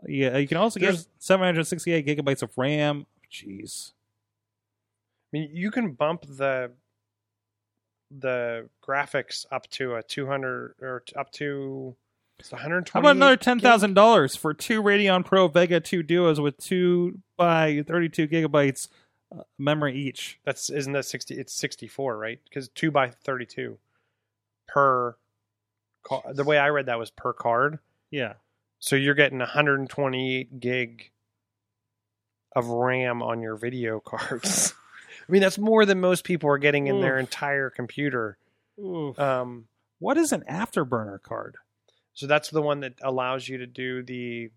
[0.08, 3.06] Yeah, you can also get 768 gigabytes of RAM.
[3.32, 3.94] Jeez.
[5.34, 6.72] I mean, you can bump the
[8.12, 11.96] the graphics up to a 200 or up to
[12.40, 12.92] it's 120.
[12.94, 17.20] How about another ten thousand dollars for two Radeon Pro Vega two Duos with two
[17.38, 18.90] by thirty two gigabytes
[19.34, 20.40] uh, memory each?
[20.44, 21.36] That's isn't that 60?
[21.36, 22.40] It's 64, right?
[22.44, 23.78] Because two by 32
[24.68, 25.16] per.
[26.04, 27.80] Ca- the way I read that was per card.
[28.12, 28.34] Yeah.
[28.80, 31.12] So you're getting 128 gig
[32.56, 34.74] of RAM on your video cards.
[35.28, 38.38] I mean, that's more than most people are getting in their entire computer.
[38.80, 39.18] Oof.
[39.20, 39.68] Um,
[40.00, 41.56] what is an afterburner card?
[42.14, 44.50] so that's the one that allows you to do the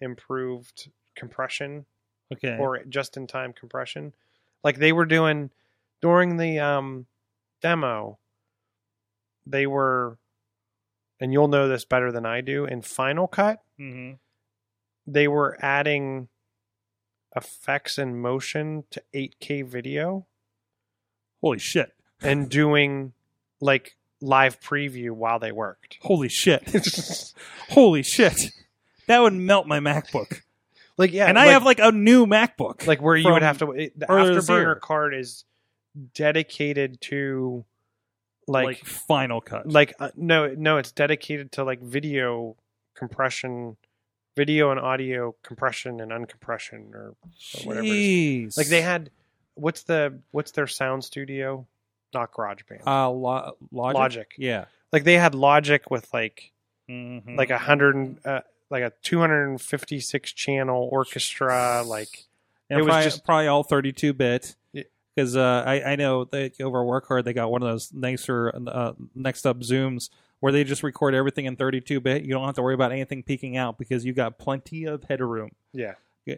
[0.00, 1.84] improved compression
[2.32, 2.56] Okay.
[2.58, 4.14] or just in time compression.
[4.64, 5.50] Like they were doing
[6.00, 7.04] during the um,
[7.60, 8.18] demo,
[9.46, 10.16] they were,
[11.20, 14.12] and you'll know this better than I do, in Final Cut, hmm
[15.06, 16.26] they were adding
[17.36, 20.26] effects and motion to 8K video
[21.40, 21.92] Holy shit.
[22.20, 23.12] and doing
[23.60, 25.98] like live preview while they worked.
[26.02, 26.68] Holy shit.
[27.70, 28.36] Holy shit.
[29.06, 30.40] That would melt my MacBook.
[30.96, 32.86] like yeah, and I like, have like a new MacBook.
[32.86, 35.44] like where you would have to the afterburner card is
[36.14, 37.64] dedicated to
[38.46, 39.66] like, like Final Cut.
[39.70, 42.56] like uh, no no it's dedicated to like video
[42.94, 43.76] compression
[44.36, 47.14] video and audio compression and uncompression or,
[47.54, 47.86] or whatever.
[47.86, 48.56] Jeez.
[48.56, 49.10] like they had
[49.54, 51.66] what's the what's their sound studio
[52.14, 53.94] not GarageBand uh, Lo- Logic.
[53.98, 54.34] Logic.
[54.38, 54.64] Yeah.
[54.92, 56.52] like they had Logic with like
[56.88, 57.36] Mhm.
[57.36, 62.24] like a hundred and, uh, like a 256 channel orchestra like
[62.70, 64.54] And it was just- probably all 32 bit.
[65.16, 67.90] Because uh, I, I know that over at Work Hard, they got one of those
[67.92, 72.22] nicer uh, next up Zooms where they just record everything in 32 bit.
[72.22, 75.52] You don't have to worry about anything peeking out because you got plenty of headroom
[75.72, 75.94] yeah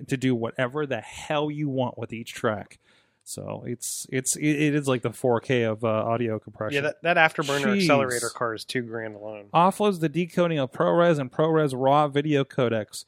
[0.06, 2.78] to do whatever the hell you want with each track.
[3.24, 6.82] So it's it's it, is like the 4K of uh, audio compression.
[6.82, 7.82] yeah that, that afterburner Jeez.
[7.82, 12.44] accelerator card is two grand alone offloads the decoding of ProRes and ProRes RAW video
[12.44, 13.04] codecs.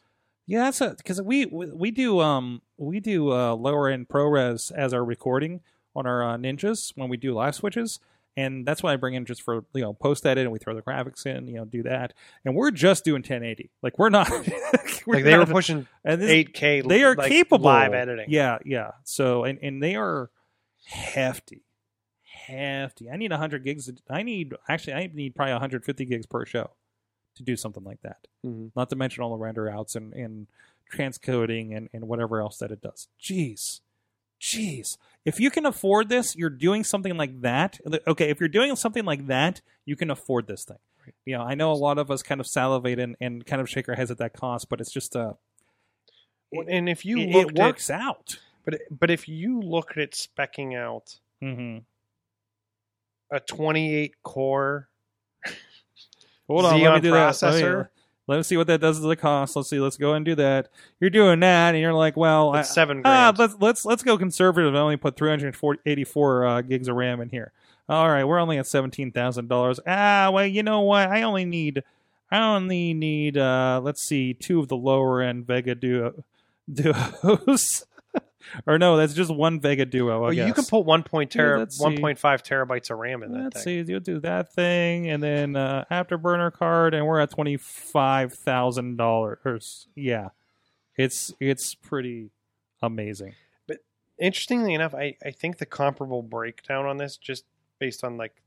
[0.50, 4.92] Yeah, that's a because we we do um we do uh, lower end ProRes as
[4.92, 5.60] our recording
[5.94, 8.00] on our uh, ninjas when we do live switches,
[8.36, 10.74] and that's why I bring in just for you know post edit and we throw
[10.74, 13.70] the graphics in, you know, do that, and we're just doing 1080.
[13.80, 14.28] Like we're not
[15.06, 18.58] we're like they were pushing and this, 8k they are like, capable live editing Yeah,
[18.64, 18.90] yeah.
[19.04, 20.30] So and and they are
[20.84, 21.62] hefty,
[22.24, 23.08] hefty.
[23.08, 23.88] I need 100 gigs.
[24.10, 26.70] I need actually I need probably 150 gigs per show
[27.36, 28.26] to do something like that.
[28.44, 28.72] Mhm.
[28.76, 30.46] Not to mention all the render outs and and
[30.92, 33.08] transcoding and and whatever else that it does.
[33.20, 33.80] Jeez,
[34.40, 34.98] jeez.
[35.24, 37.78] If you can afford this, you're doing something like that.
[38.06, 40.78] Okay, if you're doing something like that, you can afford this thing.
[41.24, 43.68] You know, I know a lot of us kind of salivate and, and kind of
[43.68, 45.34] shake our heads at that cost, but it's just uh,
[46.52, 48.38] Well, and if you it, it works out.
[48.64, 51.78] But but if you look at it specking out Mm-hmm.
[53.34, 54.89] a 28 core,
[56.50, 57.42] Hold on, let me Xeon do that.
[57.42, 57.84] Let me,
[58.26, 59.54] let me see what that does to the cost.
[59.54, 59.78] Let's see.
[59.78, 60.68] Let's go and do that.
[60.98, 64.74] You're doing that, and you're like, well, I, seven ah, let's let's let's go conservative.
[64.74, 67.52] I only put 384 uh, gigs of RAM in here.
[67.88, 69.78] All right, we're only at seventeen thousand dollars.
[69.86, 71.08] Ah, well, you know what?
[71.08, 71.82] I only need,
[72.30, 73.36] I only need.
[73.38, 76.24] uh Let's see, two of the lower end Vega Duo
[76.72, 77.84] duos.
[78.66, 80.16] Or no, that's just one Vega Duo.
[80.16, 80.55] I well, you guess.
[80.55, 83.85] can put 1.0 Yeah, tera, let's 1.5 terabytes of RAM in that Let's thing.
[83.87, 83.90] see.
[83.92, 88.96] You'll do that thing, and then uh, afterburner card, and we're at twenty five thousand
[88.96, 89.87] dollars.
[89.94, 90.29] Yeah,
[90.96, 92.31] it's it's pretty
[92.83, 93.35] amazing.
[93.66, 93.79] But
[94.18, 97.44] interestingly enough, I, I think the comparable breakdown on this, just
[97.79, 98.42] based on like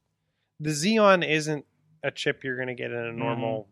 [0.59, 1.65] the Xeon, isn't
[2.03, 3.67] a chip you're going to get in a normal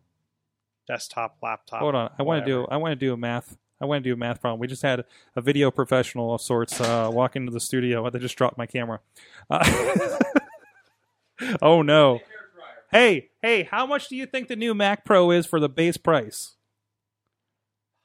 [0.87, 1.77] desktop laptop.
[1.77, 1.83] Mm-hmm.
[1.83, 2.65] Hold on, I want to do.
[2.65, 3.57] I want to do a math.
[3.81, 4.59] I went to do a math problem.
[4.59, 5.03] We just had
[5.35, 8.07] a video professional of sorts uh, walk into the studio.
[8.09, 8.99] They just dropped my camera.
[9.49, 10.19] Uh,
[11.61, 12.19] oh no!
[12.91, 15.97] Hey, hey, how much do you think the new Mac Pro is for the base
[15.97, 16.55] price?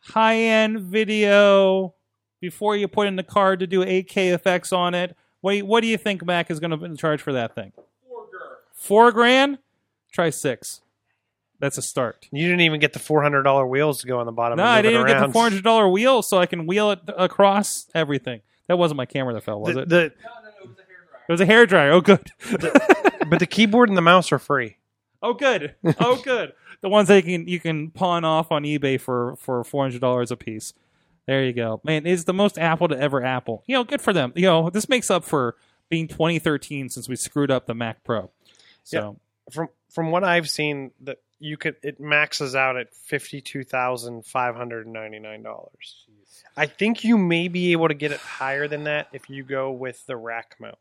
[0.00, 1.94] High end video
[2.40, 5.16] before you put in the card to do 8K effects on it.
[5.40, 7.72] What do you, what do you think Mac is going to charge for that thing?
[8.08, 8.56] Four grand.
[8.72, 9.58] Four grand?
[10.12, 10.80] Try six.
[11.58, 12.28] That's a start.
[12.30, 14.58] You didn't even get the $400 wheels to go on the bottom.
[14.58, 16.90] No, and I didn't even get the four hundred dollar wheel, so I can wheel
[16.90, 18.42] it across everything.
[18.68, 19.88] That wasn't my camera that fell, was it?
[19.88, 20.68] The, No, no, it?
[20.68, 20.82] Was the,
[21.28, 21.92] it was a hair dryer.
[21.92, 22.30] Oh, good.
[23.30, 24.76] but the keyboard and the mouse are free.
[25.22, 25.74] oh, good.
[25.98, 26.52] Oh, good.
[26.82, 30.00] The ones that you can you can pawn off on eBay for for four hundred
[30.02, 30.74] dollars a piece.
[31.26, 32.06] There you go, man.
[32.06, 33.64] It's the most Apple to ever Apple.
[33.66, 34.32] You know, good for them.
[34.36, 35.56] You know, this makes up for
[35.88, 38.30] being 2013 since we screwed up the Mac Pro.
[38.84, 39.18] So
[39.50, 44.24] From from what I've seen, that you could it maxes out at fifty two thousand
[44.24, 46.06] five hundred ninety nine dollars.
[46.56, 49.70] I think you may be able to get it higher than that if you go
[49.70, 50.78] with the rack mount.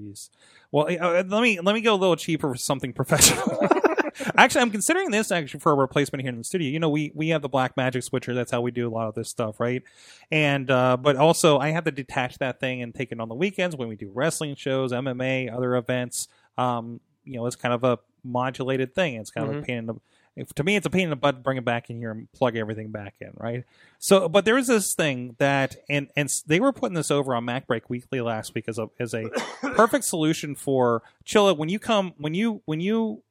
[0.00, 0.30] Jeez.
[0.72, 3.68] Well, uh, let me let me go a little cheaper for something professional.
[4.36, 6.68] actually, I'm considering this actually for a replacement here in the studio.
[6.68, 8.34] You know, we we have the Black Magic switcher.
[8.34, 9.82] That's how we do a lot of this stuff, right?
[10.30, 13.34] And uh, but also, I have to detach that thing and take it on the
[13.34, 16.28] weekends when we do wrestling shows, MMA, other events.
[16.58, 19.14] Um, you know, it's kind of a modulated thing.
[19.16, 19.94] It's kind of a pain in the
[20.36, 22.10] if, to me, it's a pain in the butt to bring it back in here
[22.10, 23.62] and plug everything back in, right?
[24.00, 27.44] So, but there is this thing that, and and they were putting this over on
[27.44, 29.28] Mac Break Weekly last week as a as a
[29.76, 31.56] perfect solution for Chilla.
[31.56, 33.22] When you come, when you when you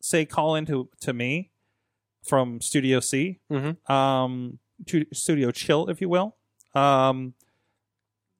[0.00, 1.50] say call into to me
[2.24, 3.90] from Studio C, Mhm.
[3.90, 6.36] um, to Studio Chill, if you will,
[6.76, 7.34] um,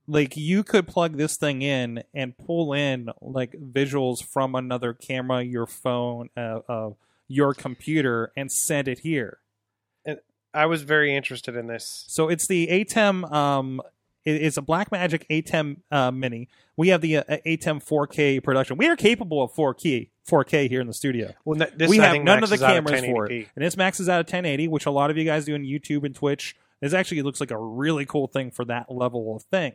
[0.06, 5.42] like you could plug this thing in and pull in like visuals from another camera,
[5.42, 6.90] your phone, uh, uh,
[7.28, 9.38] your computer, and send it here.
[10.54, 12.04] I was very interested in this.
[12.08, 13.32] So it's the ATEM.
[13.32, 13.80] Um,
[14.24, 16.48] it's a Blackmagic ATEM uh, Mini.
[16.76, 18.76] We have the uh, ATEM 4K production.
[18.76, 21.32] We are capable of 4K 4K here in the studio.
[21.44, 23.48] Well, n- this we I have none of the maxes out at cameras for it,
[23.56, 26.04] and this maxes out at 1080, which a lot of you guys do on YouTube
[26.04, 29.72] and Twitch This actually looks like a really cool thing for that level of thing.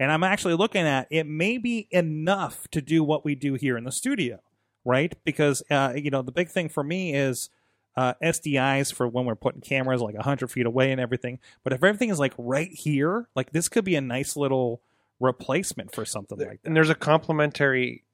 [0.00, 3.76] And I'm actually looking at it may be enough to do what we do here
[3.76, 4.40] in the studio,
[4.82, 5.14] right?
[5.24, 7.50] Because uh, you know the big thing for me is
[7.96, 11.38] uh, SDIs for when we're putting cameras like 100 feet away and everything.
[11.62, 14.80] But if everything is like right here, like this could be a nice little
[15.20, 16.66] replacement for something like that.
[16.66, 18.04] and there's a complementary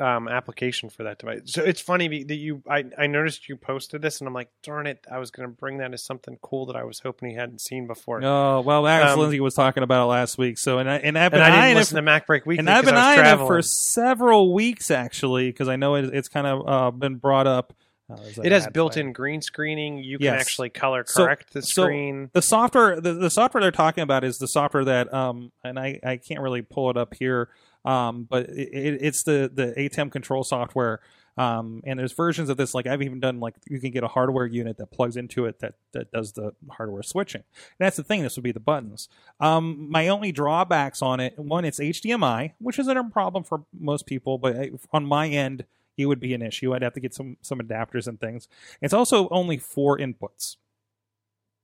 [0.00, 1.42] um, application for that device.
[1.46, 4.86] So it's funny that you I, I noticed you posted this and I'm like, darn
[4.86, 7.36] it, I was going to bring that as something cool that I was hoping he
[7.36, 8.22] hadn't seen before.
[8.24, 10.58] Oh well, Alex Um, Lindsay was talking about it last week.
[10.58, 12.70] So and I and I've been and I didn't it listen to MacBreak Weekly and
[12.70, 16.06] I've been because I was eyeing it for several weeks actually because I know it,
[16.14, 17.74] it's kind of uh, been brought up.
[18.10, 19.98] Uh, It has built-in green screening.
[19.98, 20.40] You can Yes.
[20.40, 22.30] actually color So- correct the so- screen.
[22.32, 26.00] The software, the, the software they're talking about is the software that, um, and I,
[26.02, 27.50] I can't really pull it up here,
[27.84, 31.00] um, but it, it, it's the the ATEM control software.
[31.36, 34.08] Um, and there's versions of this, like I've even done, like you can get a
[34.08, 37.42] hardware unit that plugs into it that that does the hardware switching.
[37.54, 38.24] And that's the thing.
[38.24, 39.08] This would be the buttons.
[39.38, 44.04] Um, my only drawbacks on it, one, it's HDMI, which isn't a problem for most
[44.04, 45.64] people, but I- on my end,
[45.96, 46.74] it would be an issue.
[46.74, 48.48] I'd have to get some some adapters and things.
[48.82, 50.56] It's also only four inputs.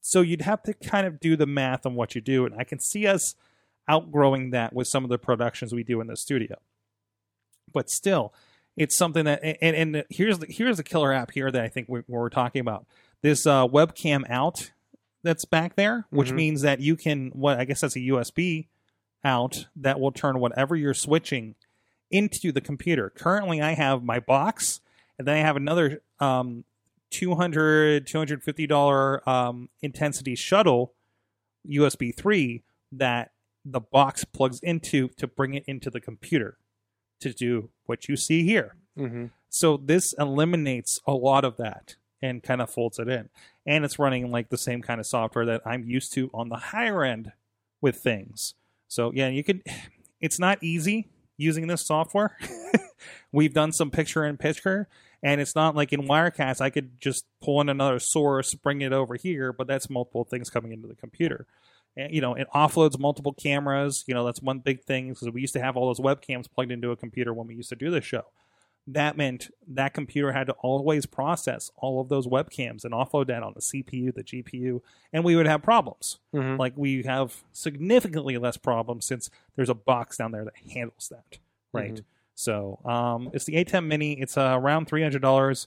[0.00, 2.62] So you'd have to kind of do the math on what you do, and I
[2.62, 3.34] can see us
[3.88, 6.56] outgrowing that with some of the productions we do in the studio.
[7.72, 8.32] But still,
[8.76, 11.88] it's something that and, and here's the here's the killer app here that I think
[11.88, 12.86] we, we're talking about.
[13.22, 14.72] This uh, webcam out
[15.22, 16.34] that's back there, which Mhm.
[16.34, 18.68] means that you can what I guess that's a USB
[19.24, 21.54] out that will turn whatever you're switching
[22.10, 23.10] into the computer.
[23.10, 24.80] Currently, I have my box,
[25.18, 26.64] and then I have another um,
[27.10, 30.92] 200 $250 um, intensity shuttle
[31.66, 33.30] USB 3 that
[33.64, 36.58] the box plugs into to bring it into the computer
[37.20, 38.76] to do what you see here.
[38.96, 43.28] hmm So this eliminates a lot of that and kind of folds it in.
[43.66, 46.56] And it's running like the same kind of software that I'm used to on the
[46.56, 47.32] higher end
[47.80, 48.54] with things.
[48.88, 49.62] So yeah, you could
[50.20, 52.36] it's not easy using this software.
[53.32, 54.88] We've done some picture in picture
[55.22, 58.92] and it's not like in Wirecast I could just pull in another source, bring it
[58.92, 61.46] over here, but that's multiple things coming into the computer.
[61.96, 64.04] You know, it offloads multiple cameras.
[64.06, 66.72] You know, that's one big thing because we used to have all those webcams plugged
[66.72, 68.24] into a computer when we used to do this show
[68.86, 73.42] that meant that computer had to always process all of those webcams and offload that
[73.42, 76.18] on the CPU, the GPU, and we would have problems.
[76.32, 81.08] hmm Like we have significantly less problems since there's a box down there that handles
[81.08, 81.38] that,
[81.72, 81.94] right?
[81.94, 82.04] Mhm.
[82.34, 84.20] So um, it's the ATEM Mini.
[84.20, 85.66] It's uh, around three hundred dollars.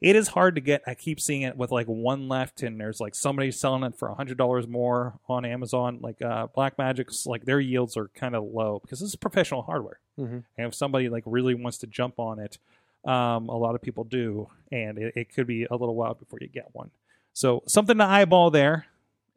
[0.00, 0.82] It is hard to get.
[0.86, 4.08] I keep seeing it with like one left, and there's like somebody selling it for
[4.08, 5.98] a hundred dollars more on Amazon.
[6.00, 9.98] Like uh, Blackmagic's, like their yields are kind of low because this is professional hardware.
[10.18, 10.44] Mhm.
[10.56, 12.58] And if somebody like really wants to jump on it,
[13.04, 16.38] um, a lot of people do, and it, it could be a little while before
[16.40, 16.90] you get one.
[17.32, 18.86] So something to eyeball there.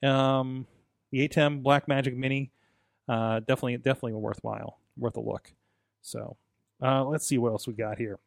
[0.04, 0.68] Um,
[1.12, 2.52] the ATEM Blackmagic Mini,
[3.10, 5.54] uh, definitely, definitely worthwhile, worth a look.
[6.02, 6.38] So
[6.82, 8.20] uh, let's see what else we got here.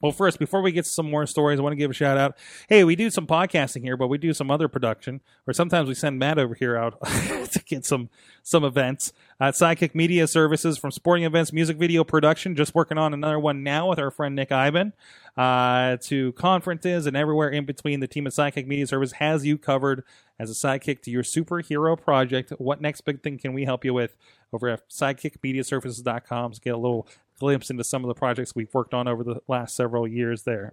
[0.00, 2.16] Well, first, before we get to some more stories, I want to give a shout
[2.16, 2.36] out.
[2.68, 5.94] Hey, we do some podcasting here, but we do some other production, or sometimes we
[5.94, 8.08] send Matt over here out to get some
[8.44, 9.12] some events.
[9.40, 12.54] Uh, Sidekick Media Services from sporting events, music video production.
[12.54, 14.92] Just working on another one now with our friend Nick Ivan.
[15.36, 19.58] Uh, to conferences and everywhere in between, the team at Sidekick Media Service has you
[19.58, 20.04] covered
[20.38, 22.50] as a sidekick to your superhero project.
[22.58, 24.16] What next big thing can we help you with
[24.52, 27.08] over at sidekickmediaservices.com to get a little
[27.38, 30.72] glimpse into some of the projects we've worked on over the last several years there.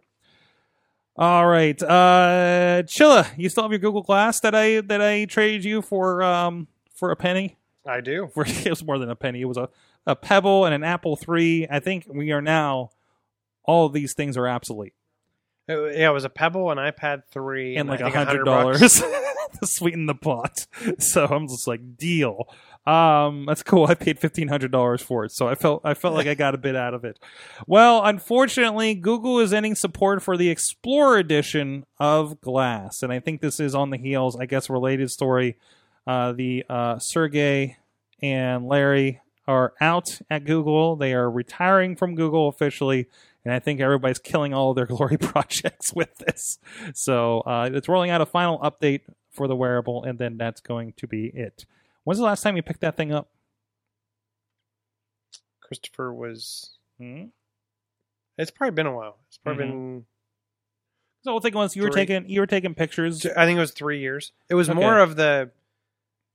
[1.17, 5.63] All right, uh, Chilla, you still have your Google Glass that I that I traded
[5.63, 7.57] you for um for a penny.
[7.87, 8.27] I do.
[8.33, 9.41] For it was more than a penny.
[9.41, 9.69] It was a
[10.07, 11.67] a Pebble and an Apple Three.
[11.69, 12.89] I think we are now.
[13.63, 14.93] All of these things are obsolete
[15.69, 18.79] Uh, Yeah, it was a Pebble, an iPad 3, and like a hundred dollars
[19.59, 20.67] to sweeten the pot.
[20.99, 22.47] So I'm just like deal.
[22.85, 23.87] Um, that's cool.
[23.87, 26.53] I paid fifteen hundred dollars for it, so I felt I felt like I got
[26.53, 27.19] a bit out of it.
[27.65, 33.41] Well, unfortunately, Google is ending support for the Explorer edition of Glass, and I think
[33.41, 35.57] this is on the heels, I guess, related story.
[36.05, 37.77] Uh, the uh, Sergey
[38.21, 40.95] and Larry are out at Google.
[40.95, 43.07] They are retiring from Google officially,
[43.43, 46.59] and I think everybody's killing all their glory projects with this.
[46.93, 50.93] So uh, it's rolling out a final update for the wearable, and then that's going
[50.97, 51.65] to be it.
[52.05, 53.29] When's the last time you picked that thing up?
[55.61, 56.77] Christopher was.
[56.99, 57.25] Hmm?
[58.37, 59.17] It's probably been a while.
[59.27, 59.69] It's probably Mhm.
[59.69, 60.05] been.
[61.23, 63.25] So the thing was, you were taking you were taking pictures.
[63.25, 64.31] I think it was three years.
[64.49, 64.79] It was Okay.
[64.79, 65.51] more of the.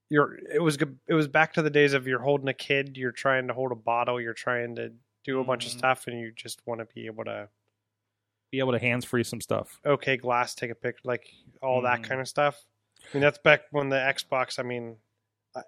[0.09, 0.35] You're.
[0.53, 0.77] It was.
[1.07, 2.97] It was back to the days of you're holding a kid.
[2.97, 4.21] You're trying to hold a bottle.
[4.21, 4.93] You're trying to
[5.23, 5.79] do a bunch of Mhm.
[5.79, 7.49] stuff, and you just want to be able to.
[8.51, 9.81] Be able to hands free some stuff.
[9.87, 12.05] Okay, glass, take a picture, like all that Mhm.
[12.05, 12.67] kind of stuff.
[13.01, 14.59] I mean, that's back when the Xbox.
[14.59, 15.01] I mean,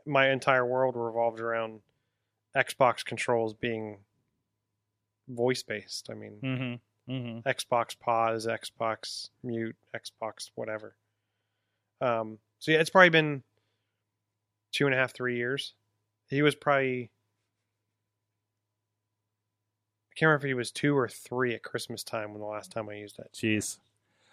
[0.06, 1.80] my entire world revolved around
[2.56, 3.98] Xbox controls being
[5.28, 6.08] voice based.
[6.10, 7.12] I mean, Mm-hmm.
[7.12, 7.48] Mm-hmm.
[7.48, 10.94] Xbox pause, Xbox mute, Xbox whatever.
[12.00, 13.42] Um, so yeah, it's probably been
[14.72, 15.74] two and a half, three years.
[16.28, 17.10] He was probably
[20.10, 22.70] I can't remember if he was two or three at Christmas time when the last
[22.70, 23.30] time I used it.
[23.34, 23.78] Jeez.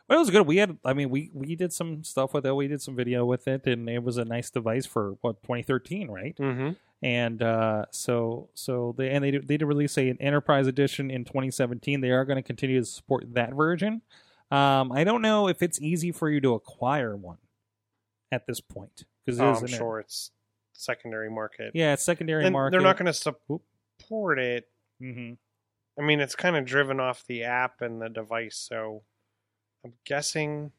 [0.10, 0.48] But it was good.
[0.48, 2.56] We had, I mean, we we did some stuff with it.
[2.56, 6.10] We did some video with it, and it was a nice device for what 2013,
[6.10, 6.36] right?
[6.36, 6.72] Mm-hmm.
[7.04, 11.12] And uh, so so they and they did, they did release a, an enterprise edition
[11.12, 12.02] in 2017.
[12.02, 14.02] They are going to continue to support that version.
[14.50, 17.38] Um, I don't know if it's easy for you to acquire one
[18.32, 20.32] at this point because Oh, I'm sure it's
[20.74, 21.74] secondary market.
[21.76, 22.72] Yeah, it's secondary And market.
[22.72, 24.68] they're not going to support it.
[25.00, 25.34] hmm
[26.00, 29.04] I mean, it's kind of driven off the app and the device, so
[29.84, 30.72] I'm guessing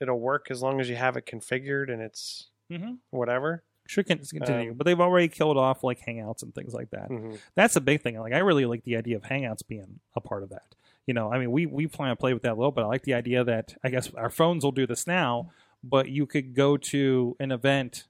[0.00, 3.62] it'll work as long as you have it configured and it's hmm whatever.
[3.88, 7.10] Should con- continue, Um, but they've already killed off like Hangouts and things like that.
[7.10, 7.38] Mhm.
[7.56, 8.18] That's a big thing.
[8.18, 10.74] Like I really like the idea of Hangouts being a part of that.
[11.06, 12.86] You know, I mean, we we plan to play with that a little, but I
[12.86, 15.50] like the idea that I guess our phones will do this now,
[15.82, 18.06] but you could go to an event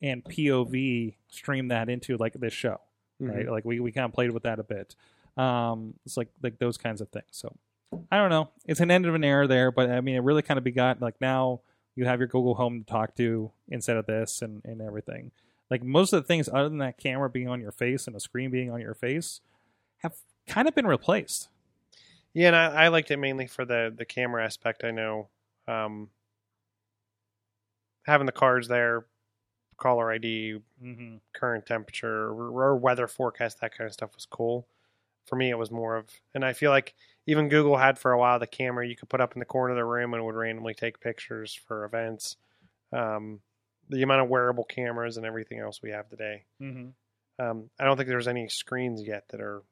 [0.00, 2.80] and POV stream that into like this show,
[3.20, 3.46] right?
[3.46, 3.50] Mhm.
[3.50, 4.96] Like we we kind of played with that a bit.
[5.36, 7.26] Um, it's like like those kinds of things.
[7.32, 7.54] So
[8.10, 8.50] I don't know.
[8.66, 11.00] It's an end of an era there, but I mean, it really kind of begot
[11.00, 11.60] like now
[11.96, 15.30] you have your Google Home to talk to instead of this and and everything.
[15.70, 18.20] Like most of the things other than that camera being on your face and a
[18.20, 19.40] screen being on your face
[19.98, 20.14] have
[20.46, 21.48] kind of been replaced.
[22.34, 24.84] Yeah, and I, I liked it mainly for the the camera aspect.
[24.84, 25.28] I know
[25.66, 26.08] um,
[28.04, 29.06] having the cards there,
[29.76, 31.16] caller ID, Mm-hmm.
[31.34, 34.66] current temperature, or, or weather forecast, that kind of stuff was cool.
[35.26, 36.94] For me, it was more of, and I feel like
[37.28, 39.74] even Google had for a while the camera you could put up in the corner
[39.74, 42.36] of the room and would randomly take pictures for events.
[42.90, 43.40] Um,
[43.90, 46.44] the amount of wearable cameras and everything else we have today.
[46.60, 47.44] Mm-hmm.
[47.44, 49.62] Um, I don't think there's any screens yet that are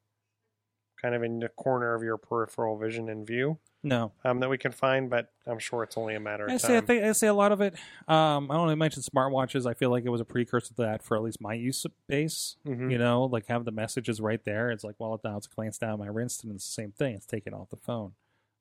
[1.00, 4.58] kind of in the corner of your peripheral vision and view No, um, that we
[4.58, 6.86] can find, but I'm sure it's only a matter of I say I time.
[6.86, 7.74] think I say a lot of it.
[8.08, 9.64] Um, I only mentioned smartwatches.
[9.64, 12.56] I feel like it was a precursor to that for at least my use base.
[12.66, 12.90] Mhm.
[12.90, 14.70] You know, like have the messages right there.
[14.70, 17.14] It's like, well, now it's a glance down my wrist, and it's the same thing.
[17.14, 18.12] It's taken off the phone.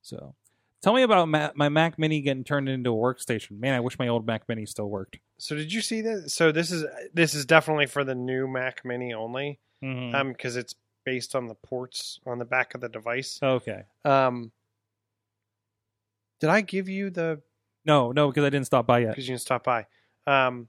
[0.02, 0.34] So,
[0.80, 3.58] tell me about Ma- my Mac Mini getting turned into a workstation.
[3.58, 5.18] Man, I wish my old Mac Mini still worked.
[5.38, 6.30] So did you see that?
[6.30, 10.14] So this is this is definitely for the new Mac Mini only, Mm-hmm.
[10.14, 10.74] um, because it's
[11.04, 13.38] based on the ports on the back of the device.
[13.42, 13.82] okay.
[14.04, 14.50] Um,
[16.40, 17.40] did I give you the
[17.84, 19.10] No, no, because I didn't stop by yet.
[19.10, 19.86] because you can stop by?
[20.26, 20.68] Um,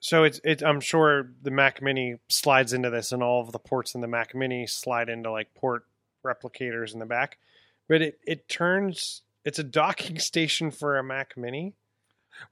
[0.00, 0.62] so it's it.
[0.62, 4.08] I'm sure the Mac Mini slides into this, and all of the ports in the
[4.08, 5.86] Mac Mini slide into like port
[6.24, 7.38] replicators in the back.
[7.88, 9.22] But it it turns.
[9.44, 11.74] It's a docking station for a Mac Mini,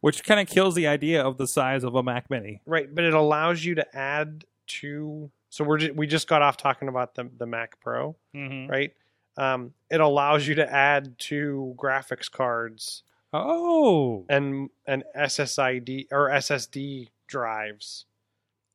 [0.01, 2.61] Which kind of kills the idea of the size of a Mac Mini.
[2.67, 2.93] right?
[2.93, 4.45] But it allows you to add
[4.81, 5.31] to.
[5.51, 8.71] So we're ju- we just got off talking about the the Mac Pro, Mm-hmm.
[8.71, 8.93] right?
[9.41, 17.09] Um, it allows you to add two graphics cards Oh, and an SSID or SSD
[17.27, 18.05] drives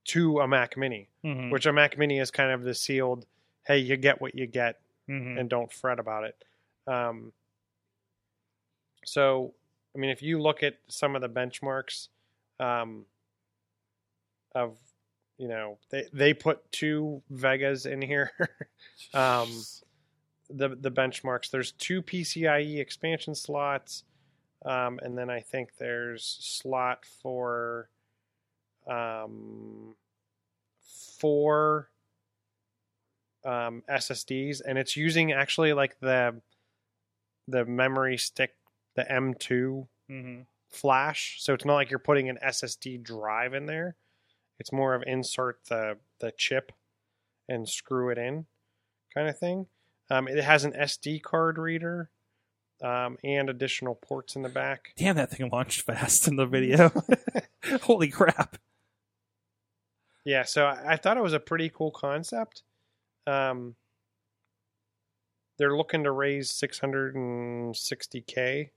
[0.06, 1.52] to a Mac Mini, Mhm.
[1.52, 3.26] which a Mac Mini is kind of the sealed.
[3.68, 5.40] Hey, you get what you get, Mhm.
[5.40, 6.44] and don't fret about it.
[6.88, 7.34] Um,
[9.06, 9.54] so,
[9.94, 12.08] I mean, if you look at some of the benchmarks
[12.60, 13.06] um,
[14.54, 14.78] of,
[15.38, 18.32] you know, they they put two Vegas in here.
[19.14, 19.50] um,
[20.50, 21.50] the the benchmarks.
[21.50, 24.04] There's two PCIe expansion slots,
[24.66, 27.90] um, and then I think there's slot for
[28.88, 29.96] um,
[31.20, 31.90] four
[33.44, 36.42] um, SSDs, and it's using actually like the
[37.48, 38.56] the memory stick,
[38.96, 40.46] the M2 Mhm.
[40.70, 41.42] flash.
[41.42, 43.96] So it's not like you're putting an SSD drive in there.
[44.60, 46.72] It's more of insert the the chip
[47.48, 48.48] and screw it in
[49.14, 49.68] kind of thing.
[50.10, 52.10] Um, it has an SD card reader
[52.84, 54.94] um, and additional ports in the back.
[54.98, 56.92] Damn, that thing launched fast in the video.
[57.84, 58.58] Holy crap!
[60.24, 62.64] Yeah, so I, I thought it was a pretty cool concept.
[63.28, 63.76] Um,
[65.58, 68.70] they're looking to raise 660k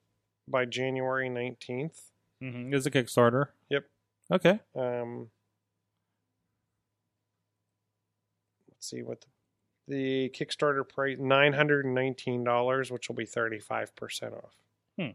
[0.47, 2.01] by January 19th.
[2.43, 2.73] Mm-hmm.
[2.73, 3.49] Is a Kickstarter?
[3.69, 3.85] Yep.
[4.33, 4.61] Okay.
[4.77, 5.29] Um,
[8.71, 9.27] let's see what the,
[9.89, 14.55] the Kickstarter price nine hundred and nineteen dollars, which will be thirty five percent off.
[14.99, 15.13] Hmm.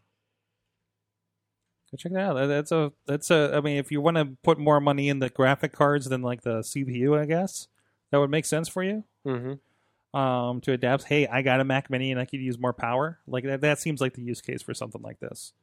[1.92, 2.48] Go check that out.
[2.48, 3.54] That's a that's a.
[3.56, 6.42] I mean, if you want to put more money in the graphic cards than like
[6.42, 7.68] the CPU, I guess
[8.12, 9.04] that would make sense for you.
[9.26, 10.18] Mm-hmm.
[10.20, 11.06] um, to adapt.
[11.06, 13.20] Hey, I got a Mac Mini and I could use more power.
[13.26, 15.54] Like that, that seems like the use case for something like this.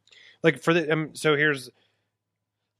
[0.43, 1.69] like for the um, so here's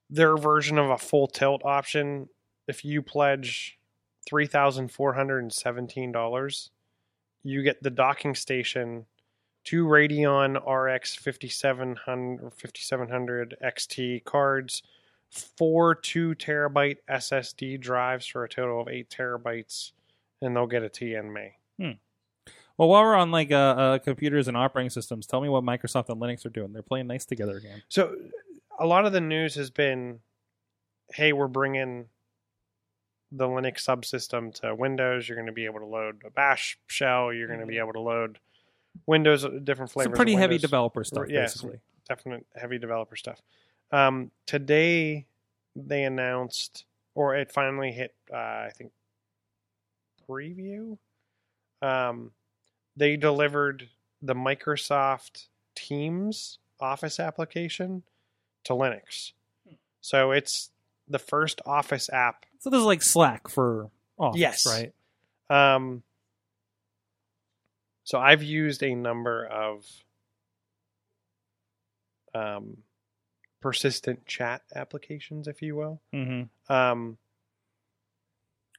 [0.09, 2.29] their version of a full tilt option.
[2.69, 3.79] If you pledge
[4.27, 6.71] three thousand four hundred and seventeen dollars,
[7.43, 9.07] you get the docking station,
[9.65, 14.83] two Radeon RX fifty seven hundred or fifty seven hundred XT cards,
[15.31, 19.93] four two terabyte SSD drives for a total of eight terabytes,
[20.41, 21.57] and they'll get a TN May.
[22.81, 26.09] Well, while we're on like uh, uh, computers and operating systems, tell me what Microsoft
[26.09, 26.73] and Linux are doing.
[26.73, 27.83] They're playing nice together again.
[27.91, 28.17] So
[28.79, 30.21] a lot of the news has been,
[31.13, 32.07] hey, we're bringing
[33.33, 35.29] the Linux subsystem to Windows.
[35.29, 37.33] You're going to be able to load a Bash shell.
[37.33, 38.39] You're going to be able to load
[39.07, 40.11] Windows, uh, different flavors.
[40.11, 41.81] Some pretty heavy developer stuff, Yeah, basically.
[42.09, 43.41] Definite heavy developer stuff.
[43.93, 45.27] Um, today
[45.77, 48.93] they announced, or it finally hit, uh, I think,
[50.29, 50.99] preview.
[51.83, 52.33] Um,
[52.97, 53.89] they delivered
[54.21, 58.03] the Microsoft Teams Office application
[58.65, 59.33] to Linux.
[60.01, 60.71] So it's
[61.11, 62.47] the first Office app.
[62.61, 64.67] So this is like Slack for Office, Yes.
[64.67, 64.93] right?
[65.51, 66.03] Um,
[68.05, 69.85] so I've used a number of
[72.35, 72.79] um,
[73.61, 76.01] persistent chat applications, if you will.
[76.15, 76.73] Mm-hmm.
[76.73, 77.19] Um,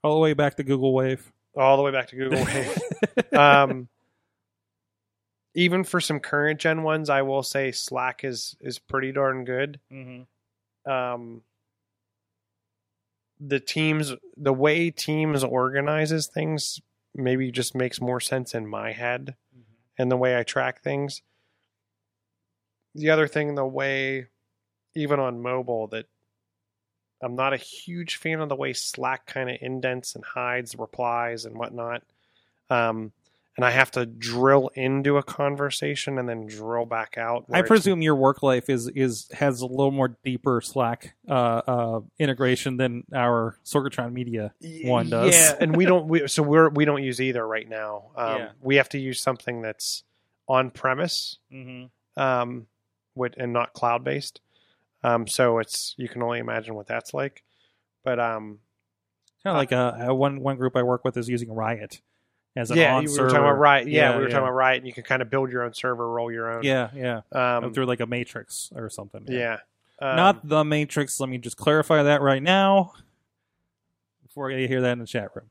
[0.04, 1.32] All the way back to Google Wave.
[1.56, 2.78] all the way back to Google Wave.
[3.38, 3.90] um,
[5.54, 9.80] even for some current gen ones, I will say Slack is is pretty darn good.
[9.92, 10.22] mm-hmm.
[10.92, 11.42] Um,
[13.46, 16.80] the teams, the way Teams organizes things,
[17.16, 19.36] maybe just makes more sense in my head
[19.98, 21.22] and the way I track things.
[22.94, 24.28] The other thing, the way,
[24.96, 26.06] even on mobile, that
[27.22, 31.46] I'm not a huge fan of the way Slack kind of indents and hides replies
[31.46, 32.04] and whatnot.
[32.70, 33.12] Um,
[33.58, 37.46] and I have to drill into a conversation and then drill back out.
[37.52, 42.02] I presume your work life is is has a little more deeper Slack uh, uh,
[42.18, 44.54] integration than our Sorgatron Media
[44.86, 45.34] one does.
[45.36, 46.08] Yeah, and we don't.
[46.08, 48.12] We, so we're we don't use either right now.
[48.16, 48.50] Um, Yeah.
[48.62, 50.04] We have to use something that's
[50.48, 52.22] on premise, Mm-hmm.
[52.22, 52.68] um,
[53.16, 54.40] with, and not cloud based.
[55.04, 57.44] Um, so it's you can only imagine what that's like.
[58.04, 58.60] But um,
[59.44, 62.02] Kind of like a, a one one group I work with is using Riot
[62.56, 63.30] as an yeah, on we server.
[63.30, 63.88] talking about Riot.
[63.88, 64.34] Yeah, Yeah, we were yeah.
[64.34, 66.64] talking about Riot, and you can kind of build your own server, roll your own.
[66.64, 67.22] Yeah, yeah.
[67.32, 69.24] Um, Through like a matrix or something.
[69.28, 69.58] yeah.
[70.02, 71.20] Um, Not the matrix.
[71.20, 72.94] Let me just clarify that right now
[74.24, 75.46] before you hear that in the chat room.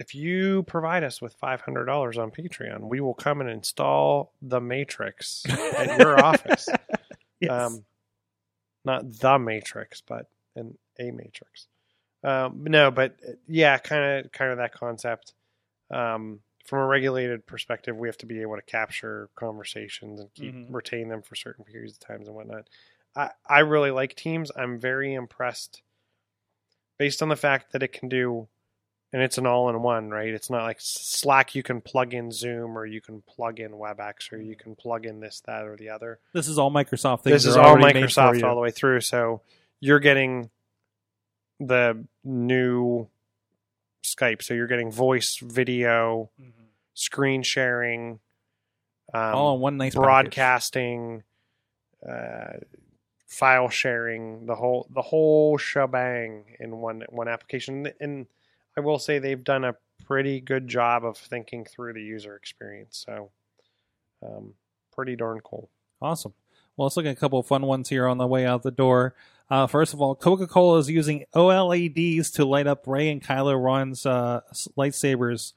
[0.00, 4.32] if you provide us with five hundred dollars on Patreon, we will come and install
[4.42, 6.68] the Matrix at your office.
[7.40, 7.50] Yes.
[7.50, 7.84] Um,
[8.84, 10.26] not the Matrix, but
[10.56, 11.66] an a Matrix.
[12.22, 15.34] Um, no, but uh, yeah, kind of, kind of that concept.
[15.90, 20.54] Um, from a regulated perspective, we have to be able to capture conversations and keep
[20.54, 20.66] Mhm.
[20.74, 22.68] retain them for certain periods of times and whatnot.
[23.14, 24.50] I, I really like Teams.
[24.56, 25.82] I'm very impressed
[26.98, 28.48] based on the fact that it can do,
[29.12, 30.28] and it's an all-in-one, right?
[30.32, 31.54] It's not like Slack.
[31.54, 35.04] You can plug in Zoom, or you can plug in WebEx, or you can plug
[35.04, 37.34] in this, that, or the other this is all Microsoft things.
[37.34, 39.02] this is all already made for Microsoft all the way through.
[39.02, 39.42] So
[39.80, 40.50] you're getting
[41.60, 43.08] the new
[44.04, 44.42] Skype.
[44.42, 46.52] So you're getting voice, video, Mhm.
[46.94, 48.20] screen sharing,
[49.12, 51.24] um, all in one nice broadcasting,
[52.06, 52.58] uh,
[53.26, 57.92] file sharing, the whole the whole shebang in one one application.
[58.00, 58.26] And
[58.76, 62.96] I will say they've done a pretty good job of thinking through the user experience.
[63.06, 63.30] So
[64.22, 64.54] um,
[64.92, 65.68] pretty darn cool.
[66.00, 66.34] Awesome.
[66.76, 68.70] Well, let's look at a couple of fun ones here on the way out the
[68.70, 69.14] door.
[69.50, 73.62] Uh, first of all, Coca Cola is using OLEDs to light up Ray and Kylo
[73.62, 74.40] Ren's uh,
[74.76, 75.52] lightsabers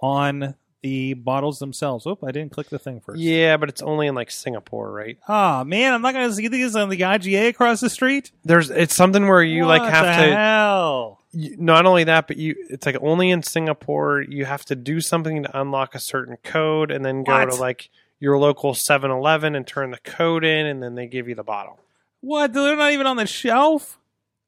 [0.00, 2.06] on the bottles themselves.
[2.06, 3.18] Oop, I didn't click the thing first.
[3.20, 5.18] Yeah, but it's only in like Singapore, right?
[5.28, 8.30] Ah, man, I'm not going to see these on the IGA across the street.
[8.44, 11.20] There's it's something where you like What have the to Hell?
[11.32, 15.00] you, not only that, but you it's like only in Singapore you have to do
[15.00, 17.50] something to unlock a certain code and then go What?
[17.50, 21.34] to like your local 7-Eleven and turn the code in and then they give you
[21.34, 21.78] the bottle.
[22.20, 22.52] What?
[22.52, 23.98] They're not even on the shelf.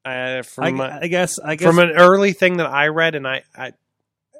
[0.05, 1.39] Uh, I, from a- I guess.
[1.39, 1.65] I guess.
[1.67, 3.73] from an early thing that I read and I, I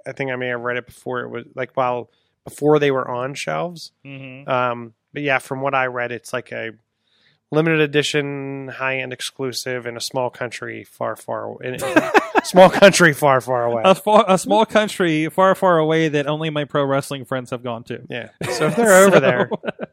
[0.06, 2.10] I think I may have read it before it was like while
[2.44, 3.92] before they were on shelves.
[4.06, 4.48] Mhm.
[4.48, 6.72] Um, but yeah, from what I read, it's like a
[7.52, 11.78] limited edition, high end exclusive in a small country far, far in,
[12.44, 13.84] small country far, far away.
[13.86, 17.64] a, far, a small country far, far away that only my pro wrestling friends have
[17.64, 18.02] gone to.
[18.10, 18.30] yeah.
[18.58, 19.50] So if they're over there,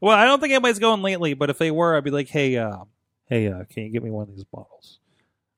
[0.00, 2.56] well, I don't think anybody's going lately, but if they were, I'd be like, "Hey,
[2.56, 2.84] uh,
[3.26, 4.98] hey, uh, can you get me one of these bottles?"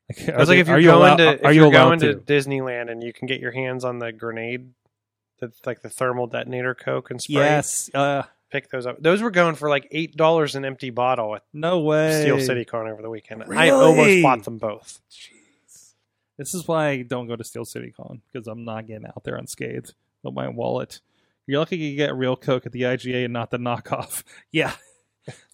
[0.08, 2.14] Like, I was like, if you're are you going to if you're you going to
[2.14, 2.20] to?
[2.20, 4.72] Disneyland and you can get your hands on the grenade
[5.40, 7.36] That's like the thermal detonator Coke and Sprite.
[7.36, 7.90] Yes.
[7.94, 9.00] Uh, pick those up.
[9.00, 12.20] Those were going for like eight dollars an empty bottle at no way.
[12.22, 13.44] Steel City Con over the weekend.
[13.54, 15.00] I almost bought them both.
[16.36, 19.22] This is why I don't go to Steel City Con because I'm not getting out
[19.24, 21.00] there unscathed with my wallet.
[21.46, 24.22] You're lucky you get real Coke at the IGA and not the knockoff.
[24.50, 24.72] Yeah,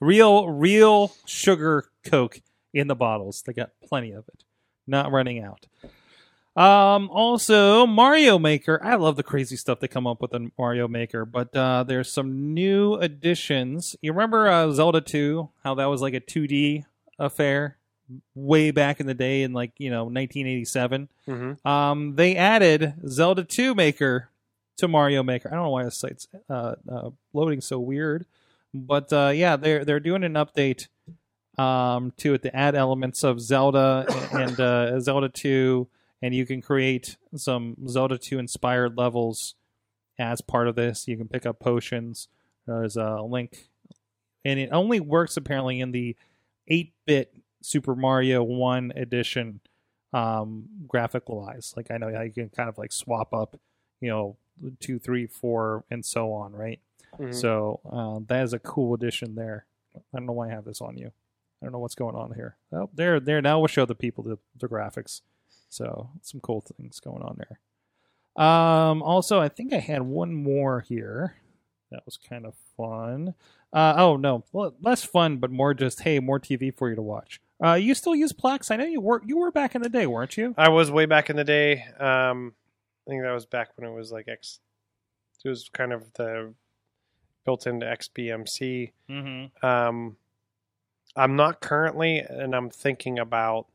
[0.00, 2.40] real, real sugar Coke
[2.74, 3.42] in the bottles.
[3.46, 4.44] They got plenty of it,
[4.86, 5.66] not running out.
[6.56, 8.80] Um, also, Mario Maker.
[8.82, 12.12] I love the crazy stuff they come up with in Mario Maker, but uh, there's
[12.12, 13.94] some new additions.
[14.02, 15.48] You remember uh, Zelda 2?
[15.62, 16.84] How that was like a 2D
[17.18, 17.76] affair
[18.34, 21.08] way back in the day in like you know 1987.
[21.28, 21.68] Mm-hmm.
[21.68, 24.30] Um, they added Zelda 2 Maker
[24.78, 25.48] to Mario Maker.
[25.50, 28.26] I don't know why the site's uh, uh, loading so weird,
[28.72, 30.88] but uh, yeah, they're they're doing an update
[31.58, 35.86] um, to it to add elements of Zelda and uh, Zelda 2,
[36.22, 39.54] and you can create some Zelda 2 inspired levels
[40.18, 41.06] as part of this.
[41.06, 42.28] You can pick up potions.
[42.66, 43.68] There's a link,
[44.44, 46.16] and it only works apparently in the
[46.70, 49.60] 8-bit Super Mario One edition
[50.12, 51.74] um, graphical wise.
[51.76, 53.58] Like I know how you can kind of like swap up,
[54.00, 54.36] you know,
[54.80, 56.80] two, three, four, and so on, right?
[57.18, 57.34] Mhm.
[57.34, 59.66] So um, that is a cool addition there.
[59.96, 61.10] I don't know why I have this on you.
[61.60, 62.56] I don't know what's going on here.
[62.72, 63.42] Oh, there, there.
[63.42, 65.22] Now we'll show the people the, the graphics.
[65.68, 67.58] So some cool things going on there.
[68.44, 71.34] Um, also, I think I had one more here.
[71.90, 73.34] That was kind of fun.
[73.72, 77.02] Uh, oh no, well, less fun, but more just hey, more TV for you to
[77.02, 77.40] watch.
[77.62, 78.70] Uh, you still use Plex?
[78.70, 80.54] I know you were you were back in the day, weren't you?
[80.56, 81.84] I was way back in the day.
[81.98, 82.54] Um,
[83.08, 84.60] I think that was back when it was like X.
[85.42, 86.52] It was kind of the
[87.46, 88.92] built into XBMC.
[89.08, 89.66] Mm-hmm.
[89.66, 90.16] Um,
[91.16, 93.66] I'm not currently, and I'm thinking about.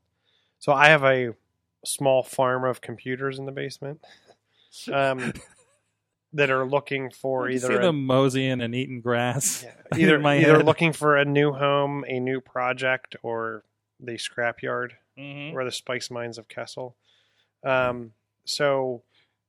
[0.60, 1.34] So I have a
[1.84, 4.02] small farm of computers in the basement
[4.94, 5.34] um,
[6.34, 9.64] that are looking for you see either a, them moseying and eating grass.
[9.64, 10.66] yeah, either my either head.
[10.66, 13.64] looking for a new home, a new project, or
[14.00, 15.54] the scrapyard Mhm.
[15.54, 16.96] or the spice mines of Kessel.
[17.64, 18.14] Um,
[18.46, 19.04] so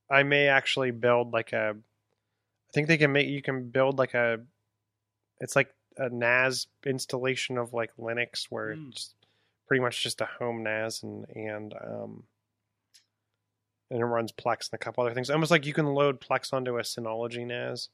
[0.09, 1.75] I may actually build like a.
[1.75, 4.39] I think they can make you can build like a.
[5.39, 8.91] It's like a NAS installation of like Linux, where Mm.
[8.91, 9.13] it's
[9.67, 12.23] pretty much just a home NAS and and um,
[13.89, 15.29] and it runs Plex and a couple other things.
[15.29, 17.89] Almost like you can load Plex onto a Synology NAS.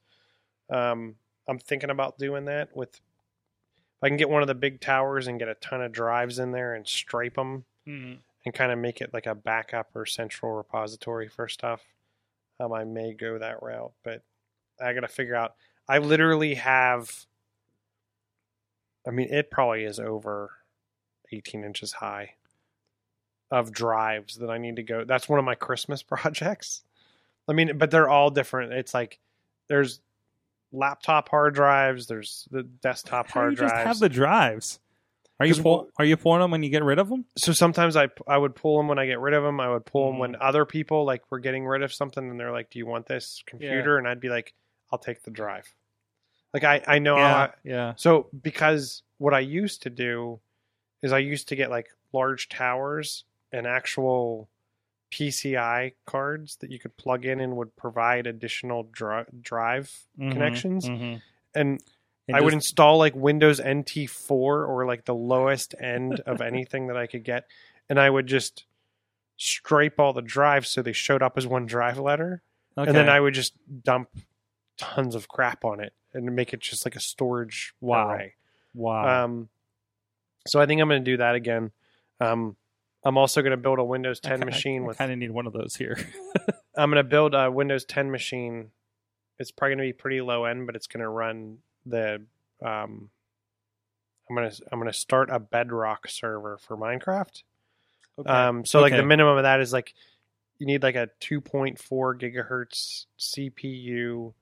[0.70, 1.16] Um,
[1.48, 2.94] I'm thinking about doing that with.
[2.96, 6.40] If I can get one of the big towers and get a ton of drives
[6.40, 8.18] in there and stripe them Mhm.
[8.44, 11.84] and kind of make it like a backup or central repository for stuff.
[12.62, 14.22] Um, I may go that route, but
[14.80, 15.54] I got to figure out.
[15.88, 17.26] I literally have.
[19.06, 20.52] I mean, it probably is over
[21.32, 22.34] 18 inches high
[23.50, 25.04] of drives that I need to go.
[25.04, 26.82] That's one of my Christmas projects.
[27.48, 28.72] I mean, but they're all different.
[28.72, 29.18] It's like
[29.68, 30.00] there's
[30.72, 33.86] laptop hard drives, there's the desktop How do hard you just drives.
[33.88, 34.78] have the drives?
[35.42, 37.24] Are you pull, are you pulling them when you get rid of them?
[37.36, 39.58] so sometimes I I would pull them when I get rid of them.
[39.60, 40.20] I would pull them Mhm.
[40.20, 43.06] when other people like were getting rid of something and they're like, "Do you want
[43.06, 44.54] this computer?" And I'd be like,
[44.90, 45.74] "I'll take the drive."
[46.54, 47.94] Like I I know yeah, I, yeah.
[47.96, 50.40] so because what I used to do
[51.02, 54.48] is I used to get like large towers and actual
[55.10, 60.88] PCI cards that you could plug in and would provide additional dri- drive Mhm, connections
[60.88, 61.20] mhm.
[61.54, 61.82] and
[62.32, 67.06] I would install like Windows NT4 or like the lowest end of anything that I
[67.06, 67.44] could get,
[67.88, 68.64] and I would just
[69.36, 72.42] stripe all the drives so they showed up as one drive letter,
[72.76, 73.08] and then.
[73.08, 74.08] I would just dump
[74.78, 78.10] tons of crap on it and make it just like a storage Wow.
[78.10, 78.34] array.
[78.74, 79.24] wow.
[79.24, 79.48] Um,
[80.46, 81.70] so I think I'm going to do that again.
[82.20, 82.56] Um,
[83.04, 84.96] I'm also going to build a Windows 10 machine with.
[84.96, 85.98] I kind of need one of those here.
[86.76, 88.70] I'm going to build a Windows 10 machine.
[89.38, 92.22] It's probably going to be pretty low end, but it's going to run the.
[92.64, 93.10] Um,
[94.30, 97.42] I'm gonna I'm gonna start a Bedrock server for Minecraft.
[98.18, 98.30] Okay.
[98.30, 99.94] Um, so like the minimum of that is like
[100.58, 101.76] you need like a 2.4
[102.20, 104.32] gigahertz CPU.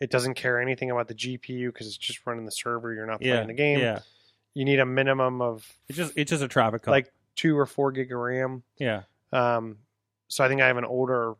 [0.00, 2.92] It doesn't care anything about the GPU because it's just running the server.
[2.92, 3.78] You're not yeah, playing the game.
[3.78, 4.00] Yeah,
[4.54, 7.92] You need a minimum of it's just it's just a traffic like two or four
[7.92, 8.62] gig of RAM.
[8.78, 9.78] yeah, Um,
[10.28, 11.34] so I think I have an older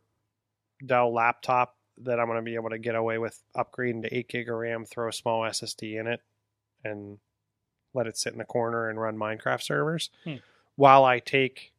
[0.85, 4.29] Dell laptop that I'm going to be able to get away with upgrading to eight
[4.29, 6.21] gig of RAM, throw a small SSD in it,
[6.85, 7.19] and
[7.95, 10.11] let it sit in the corner and run Minecraft servers.
[10.25, 10.37] Hmm.
[10.77, 11.73] While I take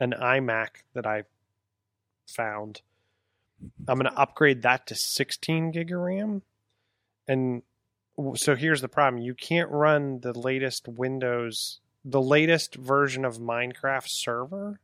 [0.00, 1.24] an iMac that I
[2.26, 2.80] found,
[3.86, 6.42] I'm going to upgrade that to 16 gig of RAM.
[7.28, 7.62] And
[8.34, 14.08] so here's the problem: you can't run the latest Windows, the latest version of Minecraft
[14.08, 14.80] server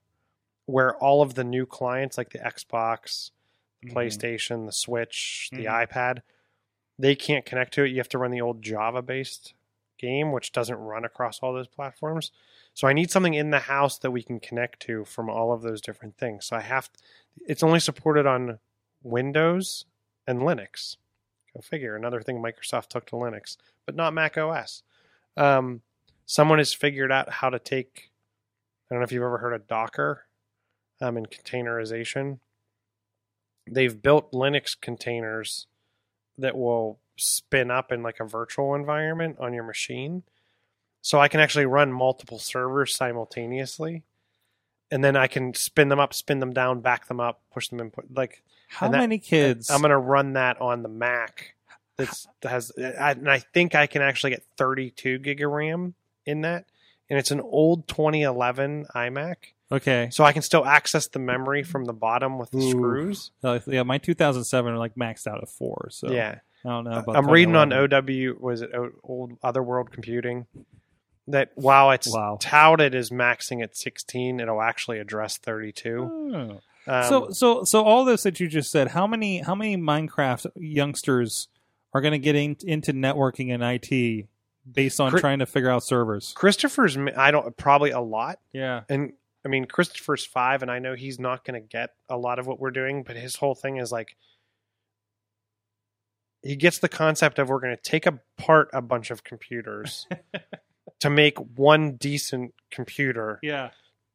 [0.71, 3.31] where all of the new clients like the Xbox,
[3.85, 3.93] Mhm.
[3.93, 5.87] PlayStation, the Switch, the Mhm.
[5.89, 6.23] iPad,
[6.99, 7.89] they can't connect to it.
[7.89, 9.55] You have to run the old Java based
[9.99, 12.31] game, which doesn't run across all those platforms.
[12.75, 15.63] So I need something in the house that we can connect to from all of
[15.63, 16.47] those different things.
[16.47, 16.91] So I have,
[17.47, 18.59] it's only supported on
[19.03, 19.87] Windows
[20.27, 20.97] and Linux.
[21.55, 21.97] Go figure.
[21.97, 23.57] Another thing Microsoft took to Linux,
[23.87, 24.83] but not Mac OS.
[25.37, 25.83] Um,
[26.27, 28.11] someone has figured out how to take.
[28.91, 30.27] I don't know if you've ever heard of Docker
[31.01, 32.39] um, and containerization.
[33.73, 35.67] They've built Linux containers
[36.39, 40.23] that will spin up in like a virtual environment on your machine.
[41.03, 44.03] So I can actually run multiple servers simultaneously.
[44.91, 47.81] And then I can spin them up, spin them down, back them up, push them
[47.81, 47.91] in.
[47.91, 49.71] Put, like How that- many kids?
[49.71, 51.55] I'm going to run that on the Mac.
[51.97, 55.95] That's that has, I, and I think I can actually get 32 gig of RAM
[56.25, 56.65] in that,
[57.11, 59.37] and it's an old 2011 iMac,
[59.71, 60.09] okay.
[60.13, 62.71] so I can still access the memory from the bottom with the Ooh.
[62.71, 63.31] screws.
[63.43, 65.89] Uh, yeah, my 2007 are like maxed out at four.
[65.91, 66.91] So yeah, I don't know.
[66.99, 68.35] About I'm reading on OW.
[68.39, 70.47] Was it O- old Otherworld Computing?
[71.29, 72.39] That while it's Wow.
[72.41, 76.01] touted as maxing at 16, it'll actually address 32.
[76.03, 76.61] Oh.
[76.93, 80.47] Um, so so so all this that you just said, how many how many Minecraft
[80.57, 81.49] youngsters
[81.93, 84.27] are going to get in, into networking and IT
[84.71, 86.33] based on trying to figure out servers?
[86.35, 88.39] Christopher's, I don't probably a lot.
[88.53, 88.83] Yeah.
[88.89, 89.13] and
[89.45, 92.47] I mean Christopher's five, and I know he's not going to get a lot of
[92.47, 94.17] what we're doing, but his whole thing is like
[96.43, 100.07] he gets the concept of we're going to take apart a bunch of computers
[101.01, 103.71] to make one decent computer Yeah.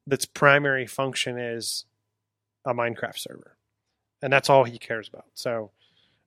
[0.08, 1.86] that's primary function is
[2.66, 3.58] a Minecraft server,
[4.24, 5.26] and that's all he cares about.
[5.36, 5.72] So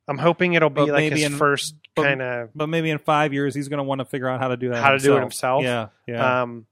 [0.06, 3.32] I'm hoping it'll be But like his in- first kind of But maybe in five
[3.32, 4.82] years he's going to want to figure out how to do that.
[4.82, 5.64] How to do it himself?
[5.64, 5.88] Yeah.
[6.06, 6.42] Yeah.
[6.42, 6.66] Um,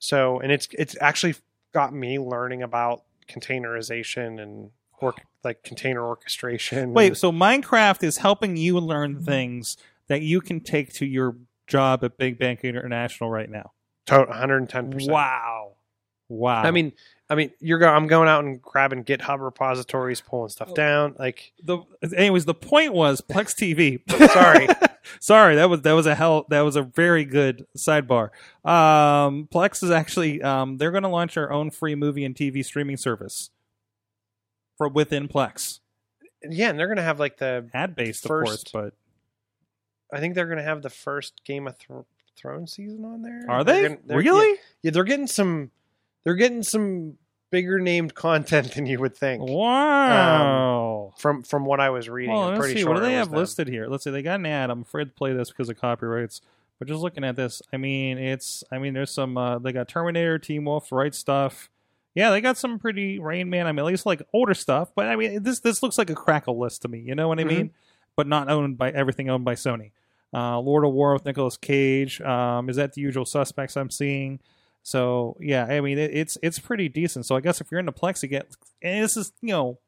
[0.00, 1.36] so, and it's it's actually
[1.72, 4.70] got me learning about containerization and
[5.00, 6.92] work like container orchestration.
[6.92, 7.16] Wait.
[7.16, 9.76] So Minecraft is helping you learn things
[10.08, 11.36] that you can take to your
[11.66, 13.72] job at Big Bank International right now.
[14.06, 14.90] to 110.
[14.90, 15.74] percent Wow.
[16.28, 16.62] Wow.
[16.62, 16.92] I mean,
[17.28, 17.94] I mean, you're going.
[17.94, 20.74] I'm going out and grabbing GitHub repositories, pulling stuff oh.
[20.74, 21.16] down.
[21.18, 21.78] Like, the
[22.16, 24.00] anyways, the point was Plex TV.
[24.32, 24.68] sorry,
[25.20, 28.30] Sorry, that was that was a hell that was a very good sidebar.
[28.64, 32.64] Um, Plex is actually um, they're going to launch their own free movie and TV
[32.64, 33.50] streaming service
[34.78, 35.80] for within Plex,
[36.48, 37.68] yeah, and they're gonna have like the.
[37.74, 38.64] ad based, of course.
[38.72, 38.94] But
[40.12, 42.06] I think they're gonna have the first Game of Thro-
[42.36, 43.44] Thrones season on there.
[43.48, 44.48] are They're they gonna- they're- really?
[44.48, 45.70] Yeah, yeah, they're getting some.
[46.24, 47.16] They're getting some
[47.50, 49.42] bigger named content than you would think.
[49.42, 51.12] Wow.
[51.18, 52.80] From from what I was reading, well, I'm let's pretty see.
[52.82, 53.38] sure what do they have them.
[53.38, 53.86] listed here?
[53.86, 54.10] Let's see.
[54.10, 54.70] They got an ad.
[54.70, 56.40] I'm afraid to play this because of copyrights.
[56.78, 58.64] But just looking at this, I mean, it's.
[58.72, 59.36] I mean, there's some.
[59.36, 61.68] Uh, they got Terminator, Teen Wolf, Right Stuff.
[62.14, 63.66] Yeah, they got some pretty Rain Man.
[63.66, 64.90] I mean, at least like older stuff.
[64.94, 67.00] But I mean, this this looks like a crackle list to me.
[67.00, 67.48] You know what I Mhm.
[67.48, 67.70] mean?
[68.16, 69.90] But not owned by everything owned by Sony.
[70.32, 72.20] Uh, Lord of War with Nicolas Cage.
[72.20, 74.40] Um, is that the usual suspects I'm seeing?
[74.82, 77.26] So yeah, I mean, it, it's it's pretty decent.
[77.26, 78.48] So I guess if you're into Plex, you get
[78.82, 79.78] and this is you know,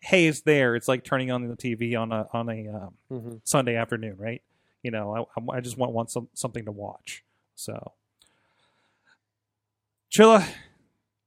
[0.00, 0.76] hey, it's there.
[0.76, 3.40] It's like turning on the TV on a on a um, Mhm.
[3.44, 4.42] Sunday afternoon, right?
[4.82, 7.22] You know, I, I just want want some, something to watch.
[7.54, 7.92] So,
[10.12, 10.46] Chilla,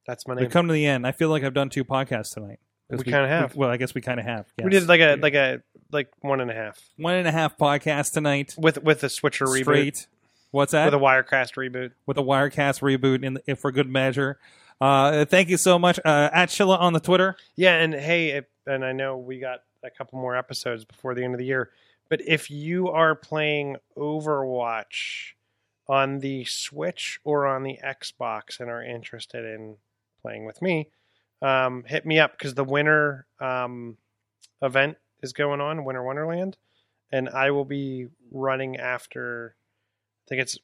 [0.07, 1.05] That's my we come to the end.
[1.05, 2.59] I feel like I've done two podcasts tonight.
[2.89, 3.55] We kinda have.
[3.55, 4.45] well, I guess we kind of have.
[4.61, 5.61] We did like a like a
[5.91, 8.55] like one and a half one and a half podcast tonight.
[8.57, 10.07] with with the Switcher reboot Straight.
[10.53, 10.85] What's that?
[10.85, 11.93] with a Wirecast reboot.
[12.05, 14.37] with a Wirecast reboot, in if for good measure.
[14.79, 17.35] Uh, thank you so much, uh, at Chilla on the Twitter.
[17.55, 21.23] Yeah, and hey, if, and I know we got a couple more episodes before the
[21.23, 21.71] end of the year,
[22.07, 25.31] but if you are playing Overwatch
[25.87, 29.77] on the Switch or on the Xbox and are interested in
[30.21, 30.91] playing with me,
[31.41, 33.97] um, hit me up because the winter um,
[34.61, 36.57] event is going on, Winter Wonderland,
[37.11, 39.55] and I will be running after.
[40.25, 40.57] I think it's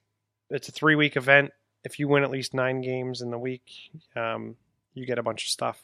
[0.50, 1.52] it's a three week event.
[1.84, 3.64] If you win at least nine games in the week,
[4.16, 4.56] um,
[4.94, 5.82] you get a bunch of stuff.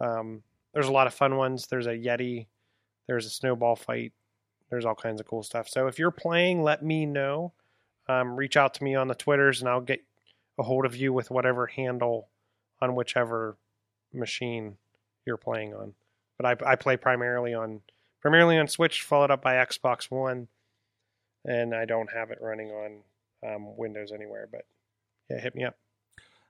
[0.00, 0.42] Um,
[0.72, 1.66] there's a lot of fun ones.
[1.66, 2.46] There's a Yeti.
[3.06, 4.12] There's a snowball fight.
[4.70, 5.68] There's all kinds of cool stuff.
[5.68, 7.52] So if you're playing, let me know.
[8.08, 10.02] Um, reach out to me on the Twitters, and I'll get
[10.58, 12.28] a hold of you with whatever handle
[12.80, 13.56] on whichever
[14.12, 14.76] machine
[15.24, 15.94] you're playing on.
[16.38, 17.80] But I, I play primarily on
[18.20, 20.48] primarily on Switch, followed up by Xbox One,
[21.46, 22.98] and I don't have it running on
[23.46, 24.48] um, Windows anywhere.
[24.50, 24.66] But
[25.30, 25.76] yeah, hit me up.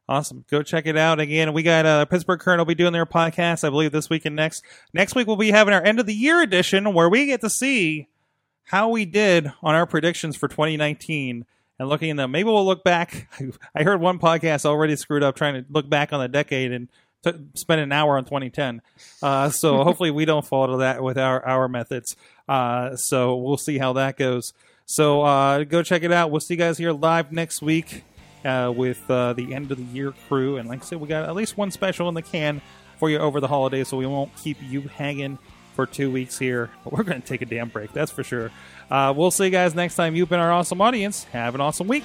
[0.09, 0.45] Awesome.
[0.49, 1.19] Go check it out.
[1.19, 4.25] Again, we got uh, Pittsburgh Current will be doing their podcast, I believe, this week
[4.25, 4.65] and next.
[4.93, 7.51] Next week, we'll be having our end of the year edition where we get to
[7.51, 8.07] see
[8.67, 11.45] how we did on our predictions for 2019
[11.79, 12.31] and looking at them.
[12.31, 13.29] Maybe we'll look back.
[13.75, 16.89] I heard one podcast already screwed up trying to look back on the decade and
[17.25, 18.83] t- spend an hour on 2010.
[19.23, 22.17] Uh, so hopefully we don't fall to that with our our methods.
[22.49, 24.53] Uh, so we'll see how that goes.
[24.87, 26.31] So uh, go check it out.
[26.31, 28.05] We'll see you guys here live next week
[28.45, 30.57] uh, with uh, the end of the year crew.
[30.57, 32.63] And like I said, we got at least one special in the can
[32.99, 35.39] for you over the holidays, so we won't keep you hanging
[35.75, 36.71] for two weeks here.
[36.85, 38.51] But we're going to take a damn break, that's for sure.
[38.91, 40.15] Uh, we'll see you guys next time.
[40.15, 41.25] You've been our awesome audience.
[41.25, 42.05] Have an awesome week.